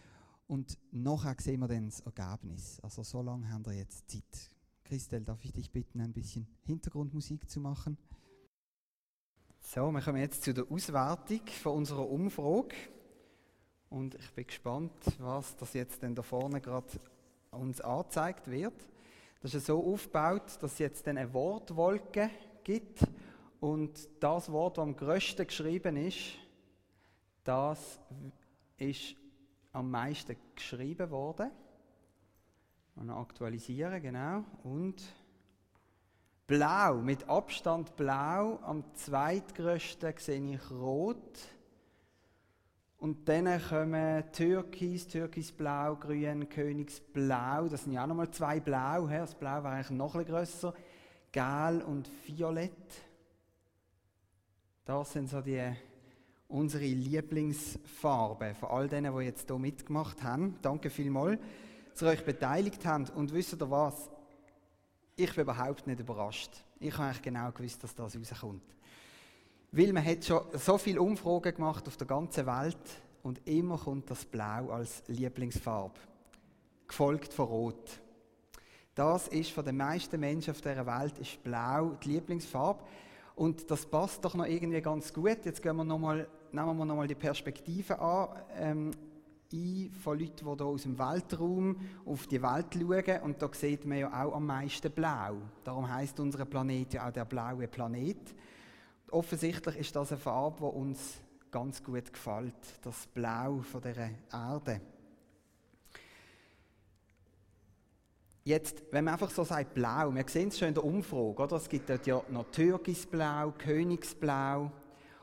und 0.47 0.77
nachher 0.91 1.35
sehen 1.39 1.59
wir 1.59 1.67
dann 1.67 1.87
das 1.87 2.01
Ergebnis. 2.01 2.79
Also 2.81 3.03
so 3.03 3.21
lange 3.21 3.49
haben 3.49 3.65
wir 3.65 3.73
jetzt 3.73 4.09
Zeit. 4.09 4.51
Christel, 4.83 5.23
darf 5.23 5.43
ich 5.43 5.51
dich 5.51 5.71
bitten, 5.71 5.99
ein 5.99 6.13
bisschen 6.13 6.47
Hintergrundmusik 6.63 7.49
zu 7.49 7.59
machen? 7.59 7.97
So, 9.59 9.91
wir 9.91 10.01
kommen 10.01 10.19
jetzt 10.19 10.43
zu 10.43 10.53
der 10.53 10.71
Auswertung 10.71 11.41
von 11.47 11.77
unserer 11.77 12.07
Umfrage. 12.07 12.75
Und 13.89 14.13
ich 14.15 14.31
bin 14.33 14.45
gespannt, 14.45 14.91
was 15.17 15.55
das 15.55 15.73
jetzt 15.73 16.03
denn 16.03 16.13
da 16.13 16.21
vorne 16.21 16.61
gerade 16.61 16.99
uns 17.49 17.81
angezeigt 17.81 18.47
wird. 18.49 18.73
Das 19.41 19.53
ist 19.53 19.65
so 19.65 19.83
aufgebaut, 19.93 20.57
dass 20.61 20.73
es 20.73 20.79
jetzt 20.79 21.07
eine 21.07 21.31
Wortwolke 21.33 22.29
gibt. 22.63 22.99
Und 23.59 24.09
das 24.19 24.51
Wort, 24.51 24.77
das 24.77 24.83
am 24.83 24.95
grössten 24.95 25.45
geschrieben 25.45 25.97
ist, 25.97 26.35
das 27.43 27.99
ist 28.77 29.15
am 29.71 29.91
meisten 29.91 30.35
geschrieben 30.55 31.09
worden. 31.11 31.51
Und 32.95 33.09
aktualisieren, 33.09 34.01
genau. 34.01 34.43
Und 34.63 35.03
blau, 36.47 36.95
mit 36.95 37.27
Abstand 37.27 37.95
blau. 37.95 38.59
Am 38.63 38.83
zweitgrößten 38.93 40.13
sehe 40.17 40.55
ich 40.55 40.71
rot. 40.71 41.39
Und 43.05 43.29
dann 43.29 43.61
kommen 43.61 44.23
Türkis, 44.31 45.07
Türkisblau, 45.07 45.95
Grün, 45.97 46.49
Königsblau. 46.49 47.67
Das 47.67 47.83
sind 47.83 47.93
ja 47.93 48.01
auch 48.01 48.07
nochmal 48.07 48.31
zwei 48.31 48.59
Blau. 48.59 49.05
Das 49.05 49.35
Blau 49.35 49.61
war 49.61 49.73
eigentlich 49.73 49.91
noch 49.91 50.15
ein 50.15 50.25
grösser. 50.25 50.73
Gel 51.31 51.83
und 51.85 52.09
Violett. 52.25 52.71
Das 54.85 55.13
sind 55.13 55.29
so 55.29 55.39
die 55.39 55.71
unsere 56.47 56.85
Lieblingsfarben 56.85 58.55
von 58.55 58.69
all 58.69 58.87
denen, 58.87 59.15
die 59.15 59.25
jetzt 59.25 59.49
hier 59.49 59.59
mitgemacht 59.59 60.23
haben. 60.23 60.57
Danke 60.63 60.89
vielmals, 60.89 61.39
dass 61.91 62.01
ihr 62.01 62.07
euch 62.07 62.25
beteiligt 62.25 62.83
habt. 62.87 63.11
Und 63.11 63.31
wisst 63.31 63.53
ihr 63.53 63.69
was? 63.69 64.09
Ich 65.15 65.31
bin 65.35 65.43
überhaupt 65.43 65.85
nicht 65.85 65.99
überrascht. 65.99 66.53
Ich 66.79 66.91
habe 66.93 67.03
eigentlich 67.03 67.21
genau 67.21 67.51
gewusst, 67.51 67.83
dass 67.83 67.93
das 67.93 68.15
rauskommt. 68.15 68.63
Weil 69.77 69.91
man 69.91 70.05
hat 70.05 70.23
schon 70.23 70.39
so 70.53 70.77
viele 70.77 71.01
Umfragen 71.01 71.53
gemacht 71.53 71.85
auf 71.85 71.97
der 71.97 72.07
ganzen 72.07 72.45
Welt 72.45 72.77
und 73.23 73.45
immer 73.45 73.77
kommt 73.77 74.09
das 74.09 74.23
Blau 74.23 74.69
als 74.69 75.03
Lieblingsfarbe. 75.07 75.99
Gefolgt 76.87 77.33
von 77.33 77.45
Rot. 77.45 77.99
Das 78.93 79.27
ist 79.27 79.51
von 79.51 79.65
den 79.65 79.75
meisten 79.75 80.17
Menschen 80.17 80.51
auf 80.51 80.61
dieser 80.61 80.85
Welt 80.85 81.19
ist 81.19 81.43
Blau 81.43 81.97
die 82.01 82.13
Lieblingsfarbe. 82.13 82.85
Und 83.35 83.69
das 83.69 83.85
passt 83.85 84.23
doch 84.23 84.33
noch 84.35 84.45
irgendwie 84.45 84.79
ganz 84.79 85.13
gut. 85.13 85.39
Jetzt 85.43 85.61
gehen 85.61 85.75
wir 85.75 85.83
noch 85.83 85.99
mal, 85.99 86.25
nehmen 86.53 86.77
wir 86.77 86.85
nochmal 86.85 87.07
die 87.07 87.15
Perspektive 87.15 87.99
an, 87.99 88.29
ähm, 88.57 88.91
ein 89.51 89.91
von 89.91 90.17
Leuten, 90.17 90.37
die 90.37 90.55
hier 90.55 90.65
aus 90.65 90.83
dem 90.83 90.97
Weltraum 90.97 91.75
auf 92.05 92.27
die 92.27 92.41
Welt 92.41 92.67
schauen. 92.73 93.21
Und 93.23 93.41
da 93.41 93.49
sieht 93.51 93.83
man 93.83 93.97
ja 93.97 94.23
auch 94.23 94.35
am 94.35 94.45
meisten 94.45 94.89
blau. 94.89 95.35
Darum 95.65 95.93
heißt 95.93 96.17
unser 96.21 96.45
Planet 96.45 96.93
ja 96.93 97.09
auch 97.09 97.11
der 97.11 97.25
blaue 97.25 97.67
Planet. 97.67 98.33
Offensichtlich 99.11 99.77
ist 99.77 99.95
das 99.95 100.11
eine 100.11 100.19
Farbe, 100.19 100.57
die 100.59 100.77
uns 100.77 101.19
ganz 101.51 101.83
gut 101.83 102.11
gefällt, 102.11 102.53
das 102.81 103.07
Blau 103.07 103.59
von 103.59 103.81
der 103.81 104.11
Erde. 104.31 104.81
Jetzt, 108.43 108.83
wenn 108.91 109.05
man 109.05 109.13
einfach 109.13 109.31
so 109.31 109.43
sagt 109.43 109.73
blau, 109.73 110.13
wir 110.13 110.23
sehen 110.27 110.49
es 110.49 110.59
schon 110.59 110.67
in 110.67 110.75
der 110.75 110.83
Umfrage, 110.83 111.41
oder? 111.41 111.55
es 111.55 111.67
gibt 111.67 111.89
dort 111.89 112.05
ja 112.05 112.21
noch 112.29 112.51
Türkisblau, 112.51 113.53
Königsblau 113.57 114.71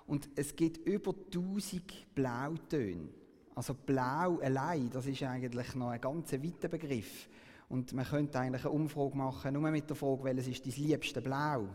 und 0.09 0.29
es 0.35 0.57
gibt 0.57 0.85
über 0.88 1.14
1000 1.27 2.14
Blautöne. 2.16 3.11
Also 3.55 3.75
blau 3.75 4.40
allein, 4.40 4.90
das 4.90 5.07
ist 5.07 5.23
eigentlich 5.23 5.75
noch 5.77 5.90
ein 5.90 6.01
ganz 6.01 6.33
weiter 6.33 6.66
Begriff. 6.66 7.29
Und 7.68 7.92
man 7.92 8.07
könnte 8.07 8.40
eigentlich 8.40 8.64
eine 8.64 8.75
Umfrage 8.75 9.16
machen, 9.16 9.55
nur 9.55 9.71
mit 9.71 9.88
der 9.88 9.97
Frage, 9.97 10.25
welches 10.25 10.49
ist 10.49 10.66
dein 10.66 10.85
liebste 10.85 11.23
Blau? 11.23 11.68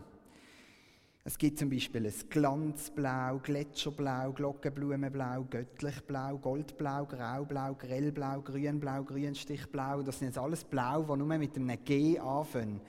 Es 1.24 1.36
gibt 1.36 1.58
zum 1.58 1.68
Beispiel 1.68 2.06
ein 2.06 2.14
Glanzblau, 2.30 3.38
Gletscherblau, 3.42 4.32
Glockenblumenblau, 4.32 5.44
Göttlichblau, 5.50 6.38
Goldblau, 6.38 7.04
Graublau, 7.04 7.74
Grellblau, 7.74 8.40
Grünblau, 8.40 9.04
Grünstichblau. 9.04 10.02
Das 10.02 10.18
sind 10.18 10.28
jetzt 10.28 10.38
alles 10.38 10.64
Blau, 10.64 11.02
die 11.02 11.16
nur 11.18 11.38
mit 11.38 11.54
einem 11.54 11.84
G 11.84 12.18
anfangen. 12.18 12.80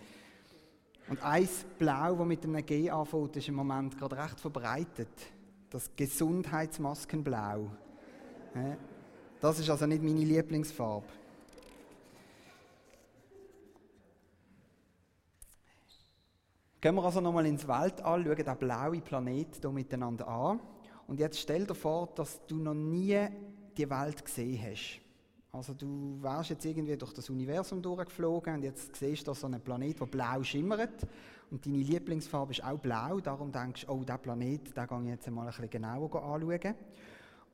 Und 1.09 1.21
ein 1.23 1.49
Blau, 1.77 2.15
das 2.15 2.27
mit 2.27 2.43
einem 2.45 2.65
G 2.65 2.89
anfängt, 2.89 3.35
ist 3.35 3.49
im 3.49 3.55
Moment 3.55 3.97
gerade 3.97 4.17
recht 4.17 4.39
verbreitet. 4.39 5.09
Das 5.69 5.91
Gesundheitsmaskenblau. 5.95 7.69
Das 9.41 9.59
ist 9.59 9.69
also 9.69 9.85
nicht 9.85 10.03
meine 10.03 10.23
Lieblingsfarbe. 10.23 11.07
Gehen 16.81 16.95
wir 16.95 17.03
also 17.03 17.19
nochmal 17.19 17.45
ins 17.45 17.67
Weltall, 17.67 18.23
schauen 18.23 18.35
den 18.37 18.57
blauen 18.57 19.01
Planet 19.01 19.47
hier 19.59 19.69
miteinander 19.69 20.27
an. 20.27 20.61
Und 21.07 21.19
jetzt 21.19 21.39
stell 21.39 21.65
dir 21.65 21.75
vor, 21.75 22.07
dass 22.15 22.45
du 22.47 22.55
noch 22.55 22.73
nie 22.73 23.19
die 23.77 23.89
Welt 23.89 24.23
gesehen 24.23 24.61
hast. 24.63 25.01
Also 25.51 25.73
du 25.73 26.19
wärst 26.21 26.51
jetzt 26.51 26.63
irgendwie 26.63 26.95
durch 26.95 27.11
das 27.11 27.29
Universum 27.29 27.81
durchgeflogen 27.81 28.55
und 28.55 28.63
jetzt 28.63 28.95
siehst 28.95 29.27
du 29.27 29.33
so 29.33 29.47
einen 29.47 29.59
Planet, 29.59 29.99
der 29.99 30.05
blau 30.05 30.41
schimmert 30.43 31.05
und 31.51 31.65
deine 31.65 31.77
Lieblingsfarbe 31.77 32.51
ist 32.51 32.63
auch 32.63 32.77
blau, 32.77 33.19
darum 33.19 33.51
denkst 33.51 33.85
du, 33.85 33.91
oh, 33.91 34.03
der 34.03 34.17
Planet, 34.17 34.77
den 34.77 34.87
gehe 34.87 35.01
ich 35.01 35.09
jetzt 35.09 35.29
mal 35.31 35.41
ein 35.41 35.47
bisschen 35.47 35.69
genauer 35.69 36.15
anschauen. 36.15 36.75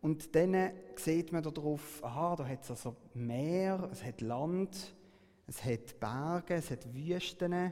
Und 0.01 0.35
dann 0.35 0.71
sieht 0.97 1.31
man 1.31 1.41
darauf, 1.41 2.03
aha, 2.03 2.35
da 2.35 2.45
hat 2.45 2.63
es 2.63 2.69
also 2.69 2.95
Meer, 3.13 3.89
es 3.91 4.03
hat 4.03 4.21
Land, 4.21 4.93
es 5.47 5.63
hat 5.63 5.99
Berge, 5.99 6.55
es 6.55 6.69
hat 6.69 6.93
Wüsten, 6.93 7.71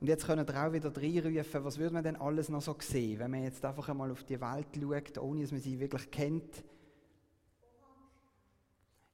und 0.00 0.06
jetzt 0.06 0.24
können 0.24 0.48
wir 0.48 0.66
auch 0.66 0.72
wieder 0.72 0.96
reinrufen, 0.96 1.62
was 1.62 1.78
würde 1.78 1.92
man 1.92 2.02
denn 2.02 2.16
alles 2.16 2.48
noch 2.48 2.62
so 2.62 2.74
sehen, 2.78 3.18
wenn 3.18 3.30
man 3.30 3.42
jetzt 3.42 3.62
einfach 3.62 3.86
einmal 3.90 4.10
auf 4.10 4.24
die 4.24 4.40
Welt 4.40 4.68
schaut, 4.74 5.18
ohne 5.18 5.42
dass 5.42 5.52
man 5.52 5.60
sie 5.60 5.78
wirklich 5.78 6.10
kennt. 6.10 6.64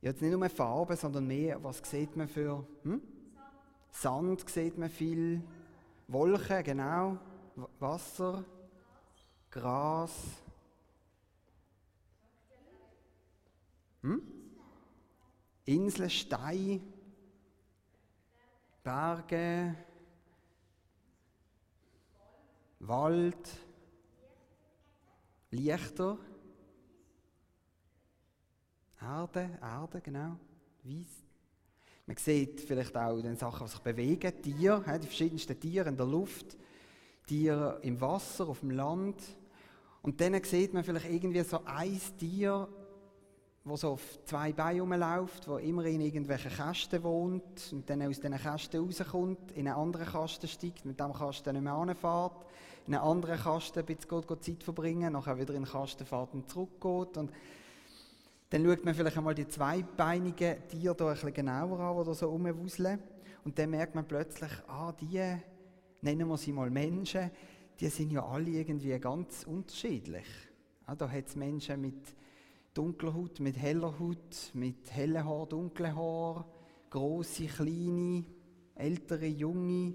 Jetzt 0.00 0.22
nicht 0.22 0.30
nur 0.30 0.48
Farben, 0.48 0.96
sondern 0.96 1.26
mehr, 1.26 1.62
was 1.64 1.78
sieht 1.78 2.14
man 2.14 2.28
für 2.28 2.64
hm? 2.84 3.02
Sand. 3.90 4.40
Sand 4.40 4.50
sieht 4.50 4.78
man 4.78 4.88
viel, 4.88 5.42
Wolken, 6.06 6.62
genau, 6.62 7.18
Wasser, 7.80 8.44
Gras. 9.50 10.12
Hm? 14.02 14.22
Inseln, 15.64 16.10
Steine, 16.10 16.80
Berge, 18.84 19.74
Wald, 22.80 23.48
Lichter, 25.50 26.18
Erde, 29.00 29.58
Erde, 29.60 30.00
genau, 30.00 30.36
Weiss. 30.82 31.26
Man 32.06 32.16
sieht 32.16 32.60
vielleicht 32.60 32.96
auch 32.96 33.20
den 33.20 33.36
Sachen, 33.36 33.66
die 33.66 33.72
sich 33.72 33.80
bewegen, 33.80 34.42
Tiere, 34.42 34.98
die 35.00 35.06
verschiedensten 35.06 35.58
Tiere 35.58 35.88
in 35.88 35.96
der 35.96 36.06
Luft, 36.06 36.56
Tiere 37.26 37.80
im 37.82 38.00
Wasser, 38.00 38.48
auf 38.48 38.60
dem 38.60 38.70
Land. 38.70 39.20
Und 40.02 40.20
dann 40.20 40.42
sieht 40.44 40.72
man 40.72 40.84
vielleicht 40.84 41.10
irgendwie 41.10 41.42
so 41.42 41.64
ein 41.64 42.00
Tier, 42.18 42.68
wo 43.66 43.76
so 43.76 43.90
auf 43.90 44.24
zwei 44.24 44.52
Beinen 44.52 44.80
rumläuft, 44.80 45.48
wo 45.48 45.56
immer 45.56 45.84
in 45.86 46.00
irgendwelchen 46.00 46.52
Kästen 46.52 47.02
wohnt 47.02 47.72
und 47.72 47.90
dann 47.90 48.00
aus 48.02 48.20
diesen 48.20 48.38
Kästen 48.38 48.80
rauskommt, 48.80 49.52
in 49.52 49.66
einen 49.66 49.76
anderen 49.76 50.06
Kasten 50.06 50.46
steigt, 50.46 50.84
mit 50.84 51.00
dem 51.00 51.12
Kasten 51.12 51.52
nicht 51.52 51.62
mehr 51.62 51.72
anfährt, 51.72 52.46
in 52.86 52.94
einen 52.94 53.02
anderen 53.02 53.36
Kasten 53.36 53.80
ein 53.80 53.84
bisschen 53.84 54.24
geht, 54.28 54.44
Zeit 54.44 54.62
verbringen, 54.62 55.12
nachher 55.12 55.36
wieder 55.36 55.52
in 55.52 55.64
den 55.64 55.70
Kasten 55.70 56.06
fährt 56.06 56.32
und 56.32 56.48
zurückgeht. 56.48 57.16
Und 57.16 57.32
dann 58.50 58.64
schaut 58.64 58.84
man 58.84 58.94
vielleicht 58.94 59.16
einmal 59.18 59.34
die 59.34 59.48
zweibeinigen 59.48 60.68
Tiere 60.68 60.94
hier 60.94 61.00
ein 61.00 61.12
bisschen 61.14 61.34
genauer 61.34 61.80
an, 61.80 61.98
die 61.98 62.04
da 62.04 62.14
so 62.14 62.28
rumwuseln. 62.28 63.00
Und 63.44 63.58
dann 63.58 63.70
merkt 63.70 63.96
man 63.96 64.06
plötzlich, 64.06 64.52
ah, 64.68 64.92
die, 64.92 65.20
nennen 66.02 66.28
wir 66.28 66.36
sie 66.36 66.52
mal 66.52 66.70
Menschen, 66.70 67.32
die 67.80 67.88
sind 67.88 68.12
ja 68.12 68.24
alle 68.24 68.48
irgendwie 68.48 68.96
ganz 69.00 69.42
unterschiedlich. 69.42 70.26
Ah, 70.86 70.94
da 70.94 71.10
hat 71.10 71.26
es 71.26 71.34
Menschen 71.34 71.80
mit 71.80 72.14
dunkler 72.76 73.14
Haut, 73.14 73.40
mit 73.40 73.56
heller 73.56 73.98
Haut, 73.98 74.50
mit 74.54 74.90
hellen 74.92 75.24
Haar, 75.24 75.46
dunklen 75.46 75.96
Haar, 75.96 76.46
große, 76.90 77.46
kleine, 77.46 78.24
ältere, 78.74 79.26
junge, 79.26 79.94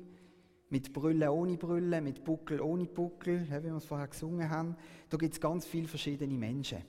mit 0.69 0.93
Brüllen 0.93 1.29
ohne 1.29 1.57
Brüllen, 1.57 2.03
mit 2.03 2.23
Buckel 2.23 2.61
ohne 2.61 2.85
Buckel, 2.85 3.45
wie 3.45 3.63
wir 3.63 3.75
es 3.75 3.85
vorher 3.85 4.07
gesungen 4.07 4.49
haben. 4.49 4.75
Da 5.09 5.17
gibt 5.17 5.33
es 5.33 5.41
ganz 5.41 5.65
viele 5.65 5.87
verschiedene 5.87 6.33
Menschen. 6.33 6.83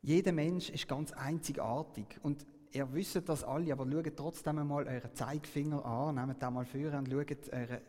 Jeder 0.00 0.32
Mensch 0.32 0.70
ist 0.70 0.86
ganz 0.86 1.12
einzigartig 1.12 2.06
und 2.22 2.46
ihr 2.70 2.92
wisst 2.94 3.28
das 3.28 3.42
alle, 3.42 3.72
aber 3.72 3.90
schaut 3.90 4.16
trotzdem 4.16 4.58
einmal 4.58 4.86
euren 4.86 5.14
Zeigefinger 5.14 5.84
an, 5.84 6.14
nehmt 6.14 6.40
den 6.40 6.52
mal 6.54 6.64
vor 6.64 6.94
und 6.94 7.10
schaut 7.10 7.52
euren 7.52 7.80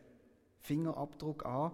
Fingerabdruck 0.60 1.46
an. 1.46 1.72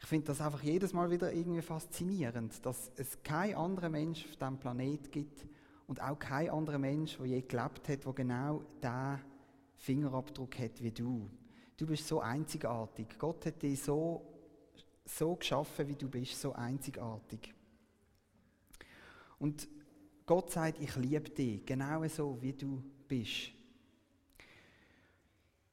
Ich 0.00 0.06
finde 0.06 0.28
das 0.28 0.40
einfach 0.40 0.62
jedes 0.62 0.92
Mal 0.92 1.10
wieder 1.10 1.32
irgendwie 1.32 1.60
faszinierend, 1.60 2.64
dass 2.64 2.90
es 2.96 3.22
kein 3.22 3.54
anderer 3.54 3.90
Mensch 3.90 4.24
auf 4.24 4.36
diesem 4.36 4.58
Planet 4.58 5.12
gibt 5.12 5.46
und 5.86 6.00
auch 6.00 6.18
kein 6.18 6.50
anderer 6.50 6.78
Mensch, 6.78 7.18
der 7.18 7.26
je 7.26 7.42
gelebt 7.42 7.88
hat, 7.88 8.04
der 8.04 8.12
genau 8.12 8.62
diesen 8.82 9.20
Fingerabdruck 9.76 10.58
hat 10.58 10.82
wie 10.82 10.90
du. 10.90 11.28
Du 11.76 11.86
bist 11.86 12.08
so 12.08 12.20
einzigartig. 12.20 13.06
Gott 13.18 13.44
hat 13.46 13.62
dich 13.62 13.82
so, 13.82 14.22
so 15.04 15.36
geschaffen, 15.36 15.88
wie 15.88 15.96
du 15.96 16.08
bist, 16.08 16.40
so 16.40 16.52
einzigartig. 16.54 17.54
Und 19.38 19.68
Gott 20.26 20.50
sagt, 20.50 20.80
ich 20.80 20.94
liebe 20.96 21.28
dich, 21.30 21.64
genau 21.66 22.06
so, 22.08 22.40
wie 22.40 22.52
du 22.52 22.82
bist. 23.08 23.52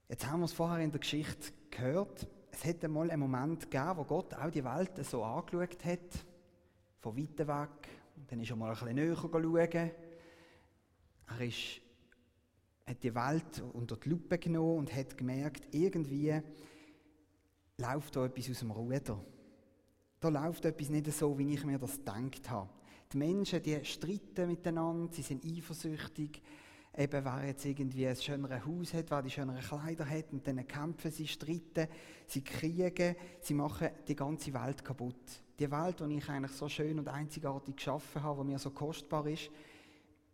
Jetzt 0.09 0.25
haben 0.25 0.39
wir 0.39 0.45
es 0.45 0.53
vorher 0.53 0.83
in 0.83 0.91
der 0.91 0.99
Geschichte 0.99 1.51
gehört. 1.69 2.27
Es 2.57 2.65
hätte 2.65 2.87
mal 2.87 3.11
einen 3.11 3.19
Moment 3.19 3.69
gegeben, 3.69 3.97
wo 3.97 4.03
Gott 4.03 4.33
auch 4.33 4.49
die 4.49 4.63
Welt 4.63 5.05
so 5.05 5.23
angeschaut 5.23 5.85
hat, 5.85 6.25
von 6.97 7.15
weitem 7.15 7.47
weg. 7.47 7.87
Und 8.15 8.31
dann 8.31 8.39
ist 8.39 8.49
er 8.49 8.55
mal 8.55 8.69
ein 8.69 8.73
bisschen 8.73 8.95
näher 8.95 9.15
schauen. 9.15 9.91
Er 11.27 11.41
ist, 11.41 11.81
hat 12.87 13.03
die 13.03 13.13
Welt 13.13 13.63
unter 13.73 13.95
die 13.97 14.09
Lupe 14.09 14.39
genommen 14.39 14.79
und 14.79 14.95
hat 14.95 15.15
gemerkt, 15.15 15.67
irgendwie 15.71 16.33
läuft 17.77 18.15
da 18.15 18.25
etwas 18.25 18.49
aus 18.49 18.59
dem 18.59 18.71
Ruder. 18.71 19.23
Da 20.19 20.29
läuft 20.29 20.65
etwas 20.65 20.89
nicht 20.89 21.13
so, 21.13 21.37
wie 21.37 21.53
ich 21.53 21.63
mir 21.63 21.77
das 21.77 21.97
gedacht 21.97 22.49
habe. 22.49 22.71
Die 23.13 23.17
Menschen, 23.17 23.61
die 23.61 23.85
streiten 23.85 24.47
miteinander, 24.47 25.13
sie 25.13 25.21
sind 25.21 25.45
eifersüchtig. 25.45 26.41
Eben, 26.97 27.23
wer 27.23 27.45
jetzt 27.45 27.63
irgendwie 27.63 28.07
ein 28.07 28.15
schöneres 28.15 28.65
Haus 28.65 28.93
hat, 28.93 29.11
wer 29.11 29.21
die 29.21 29.29
schöneren 29.29 29.61
Kleider 29.61 30.09
hat, 30.09 30.31
und 30.31 30.47
dann 30.47 30.67
kämpfen 30.67 31.11
sie, 31.11 31.27
streiten, 31.27 31.87
sie 32.25 32.43
kriegen, 32.43 33.15
sie 33.39 33.53
machen 33.53 33.89
die 34.07 34.15
ganze 34.15 34.53
Welt 34.53 34.83
kaputt. 34.83 35.15
Die 35.59 35.69
Welt, 35.69 35.99
die 35.99 36.17
ich 36.17 36.29
eigentlich 36.29 36.53
so 36.53 36.67
schön 36.67 36.97
und 36.97 37.07
einzigartig 37.07 37.75
geschaffen 37.75 38.23
habe, 38.23 38.43
die 38.43 38.51
mir 38.51 38.59
so 38.59 38.71
kostbar 38.71 39.27
ist, 39.27 39.51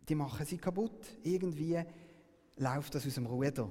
die 0.08 0.14
machen 0.14 0.46
sie 0.46 0.58
kaputt. 0.58 1.18
Irgendwie 1.22 1.82
läuft 2.56 2.94
das 2.94 3.06
aus 3.06 3.14
dem 3.14 3.26
Ruder. 3.26 3.70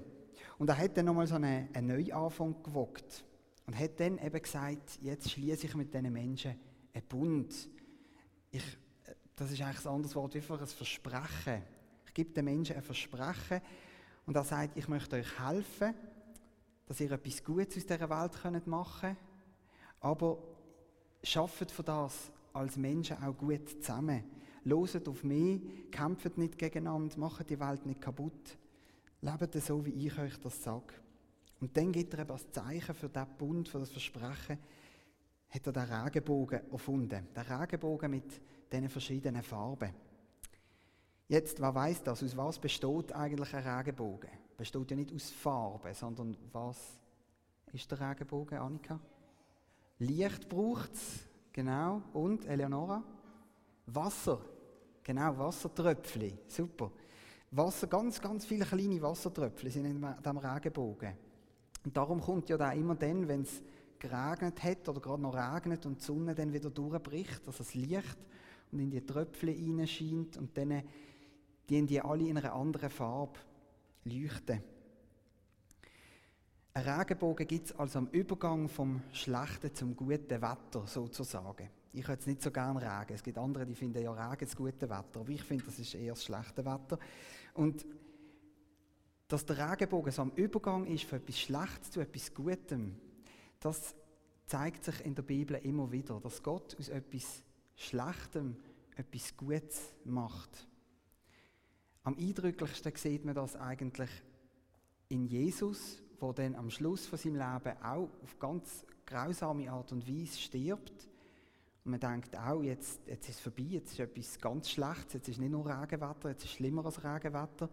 Und 0.60 0.70
er 0.70 0.78
hat 0.78 0.96
dann 0.96 1.06
nochmal 1.06 1.28
so 1.28 1.36
einen, 1.36 1.70
einen 1.74 1.88
Neuanfang 1.88 2.62
gewogt 2.62 3.26
und 3.66 3.78
hat 3.78 4.00
dann 4.00 4.20
eben 4.20 4.42
gesagt, 4.42 5.00
jetzt 5.02 5.32
schließe 5.32 5.66
ich 5.66 5.76
mit 5.76 5.94
diesen 5.94 6.14
Menschen 6.14 6.56
einen 6.94 7.08
Bund. 7.08 7.70
Ich 8.52 8.78
das 9.36 9.52
ist 9.52 9.62
eigentlich 9.62 9.86
ein 9.86 9.94
anderes 9.94 10.16
Wort 10.16 10.34
für 10.34 10.60
ein 10.60 10.68
Versprechen. 10.68 11.64
Gebe 12.14 12.32
den 12.32 12.46
Menschen 12.46 12.76
ein 12.76 12.84
Versprechen 12.84 13.62
und 14.26 14.36
er 14.36 14.44
sagt, 14.44 14.78
ich 14.78 14.88
möchte 14.88 15.16
euch 15.16 15.40
helfen, 15.40 15.94
dass 16.86 17.00
ihr 17.00 17.12
etwas 17.12 17.44
Gutes 17.44 17.78
aus 17.78 17.86
dieser 17.86 18.10
Welt 18.10 18.68
machen 18.68 19.02
könnt, 19.02 19.18
aber 20.00 20.38
schafft 21.24 21.72
für 21.72 21.84
das 21.84 22.32
als 22.54 22.78
Menschen 22.78 23.22
auch 23.24 23.36
gut 23.36 23.70
zusammen. 23.70 24.24
Loset 24.66 25.08
auf 25.08 25.24
mich, 25.24 25.62
kämpft 25.92 26.38
nicht 26.38 26.58
gegeneinander, 26.58 27.18
macht 27.18 27.50
die 27.50 27.60
Welt 27.60 27.86
nicht 27.86 28.02
kaputt. 28.02 28.58
Lebt 29.22 29.54
so, 29.62 29.86
wie 29.86 30.08
ich 30.08 30.18
euch 30.18 30.38
das 30.40 30.62
sage. 30.62 30.94
Und 31.60 31.76
dann 31.76 31.92
gibt 31.92 32.14
er 32.14 32.20
eben 32.20 32.32
als 32.32 32.52
Zeichen 32.52 32.94
für 32.94 33.10
diesen 33.10 33.38
Bund, 33.38 33.70
für 33.70 33.80
das 33.80 33.90
Versprechen, 33.90 34.60
hat 35.50 35.68
er 35.68 35.74
den 35.74 35.84
Regenbogen 35.84 36.72
erfunden. 36.72 37.28
Der 37.36 37.62
Regenbogen 37.62 38.12
mit 38.12 38.42
diesen 38.72 38.90
verschiedenen 38.90 39.44
Farben. 39.44 39.94
Jetzt, 41.28 41.62
wer 41.62 41.74
weiß 41.74 42.04
das? 42.04 42.24
Aus 42.24 42.38
was 42.38 42.60
besteht 42.60 43.14
eigentlich 43.14 43.54
ein 43.54 43.68
Regenbogen? 43.68 44.30
Besteht 44.58 44.92
ja 44.92 44.98
nicht 44.98 45.14
aus 45.14 45.32
Farben, 45.32 45.94
sondern 45.94 46.38
was 46.52 46.78
ist 47.72 47.90
der 47.92 48.10
Regenbogen, 48.10 48.58
Annika? 48.58 49.00
Licht 50.00 50.50
braucht 50.50 50.94
es, 50.94 51.28
genau. 51.52 52.02
Und, 52.14 52.46
Eleonora? 52.46 53.04
Wasser. 53.88 54.42
Genau, 55.04 55.38
Wassertröpfchen. 55.38 56.40
Super. 56.48 56.92
Wasser, 57.52 57.88
ganz, 57.88 58.20
ganz 58.22 58.46
viele 58.46 58.66
kleine 58.66 59.02
Wassertröpfchen 59.02 59.72
sind 59.72 59.86
in 59.86 60.02
diesem 60.02 60.38
Regenbogen. 60.38 61.14
Und 61.86 61.96
darum 61.96 62.22
kommt 62.22 62.50
ja 62.50 62.58
da 62.58 62.72
immer 62.72 62.96
dann, 62.96 63.28
wenn 63.28 63.42
es 63.42 63.62
geregnet 64.00 64.62
hat 64.64 64.90
oder 64.90 65.00
gerade 65.00 65.22
noch 65.22 65.36
regnet 65.36 65.86
und 65.86 66.00
die 66.00 66.04
Sonne 66.04 66.36
dann 66.36 66.52
wieder 66.52 66.70
durchbricht, 66.70 67.42
also 67.46 67.60
das 67.60 67.74
Licht 67.74 68.18
und 68.72 68.80
in 68.80 68.90
die 68.90 69.06
Tröpfchen 69.06 69.54
hineinscheint 69.54 70.38
und 70.38 70.58
dann 70.58 70.84
die, 71.70 71.86
die 71.86 72.02
alle 72.02 72.28
in 72.28 72.38
einer 72.38 72.54
anderen 72.54 72.90
Farbe 72.90 73.40
leuchten. 74.06 74.64
Ein 76.76 76.90
Regenbogen 76.90 77.48
gibt 77.48 77.68
es 77.68 77.76
also 77.78 78.00
am 78.00 78.08
Übergang 78.08 78.68
vom 78.68 79.02
schlechten 79.12 79.76
zum 79.76 79.96
guten 79.96 80.42
Wetter 80.42 80.88
sozusagen. 80.88 81.70
Ich 81.94 82.08
hätte 82.08 82.22
es 82.22 82.28
nicht 82.28 82.42
so 82.42 82.50
gerne 82.50 82.82
Regen. 82.82 83.14
Es 83.14 83.22
gibt 83.22 83.38
andere, 83.38 83.66
die 83.66 83.76
finden 83.76 84.02
ja 84.02 84.12
Regen 84.12 84.46
das 84.46 84.56
gute 84.56 84.90
Wetter, 84.90 85.20
aber 85.20 85.30
ich 85.30 85.44
finde, 85.44 85.66
das 85.66 85.78
ist 85.78 85.94
eher 85.94 86.14
das 86.14 86.24
schlechte 86.24 86.66
Wetter. 86.66 86.98
Und 87.54 87.86
dass 89.28 89.46
der 89.46 89.72
Regenbogen 89.72 90.12
so 90.12 90.24
am 90.24 90.32
Übergang 90.36 90.88
ist 90.88 91.04
von 91.04 91.20
etwas 91.20 91.40
Schlechtes 91.40 91.92
zu 91.92 92.00
etwas 92.02 92.34
Gutem, 92.34 92.96
das 93.60 93.96
zeigt 94.48 94.84
sich 94.84 95.06
in 95.06 95.16
der 95.16 95.24
Bibel 95.24 95.58
immer 95.58 95.92
wieder, 95.92 96.20
dass 96.20 96.42
Gott 96.42 96.76
aus 96.80 96.90
etwas 96.90 97.44
Schlechtem 97.76 98.58
etwas 98.96 99.38
Gutes 99.38 99.94
macht. 100.06 100.68
Am 102.04 102.18
eindrücklichsten 102.18 102.94
sieht 102.96 103.24
man 103.24 103.34
das 103.34 103.56
eigentlich 103.56 104.10
in 105.08 105.26
Jesus, 105.26 106.02
wo 106.20 106.34
dann 106.34 106.56
am 106.56 106.70
Schluss 106.70 107.06
von 107.06 107.18
seinem 107.18 107.36
Leben 107.36 107.82
auch 107.82 108.10
auf 108.22 108.40
ganz 108.40 108.86
grausame 109.06 109.72
Art 109.72 109.94
und 109.94 110.06
Weise 110.08 110.38
stirbt. 110.38 111.08
Und 111.86 111.92
man 111.92 112.00
denkt 112.02 112.38
auch, 112.38 112.62
jetzt, 112.62 113.08
jetzt 113.08 113.30
ist 113.30 113.36
es 113.36 113.42
vorbei, 113.42 113.64
jetzt 113.64 113.94
ist 113.94 114.00
etwas 114.00 114.40
ganz 114.40 114.70
Schlechtes, 114.70 115.14
jetzt 115.14 115.30
ist 115.30 115.40
nicht 115.40 115.52
nur 115.52 115.66
Regenwetter, 115.66 116.30
jetzt 116.30 116.44
ist 116.44 116.52
schlimmer 116.52 116.86
als 116.86 117.02
Regenwetter. 117.04 117.70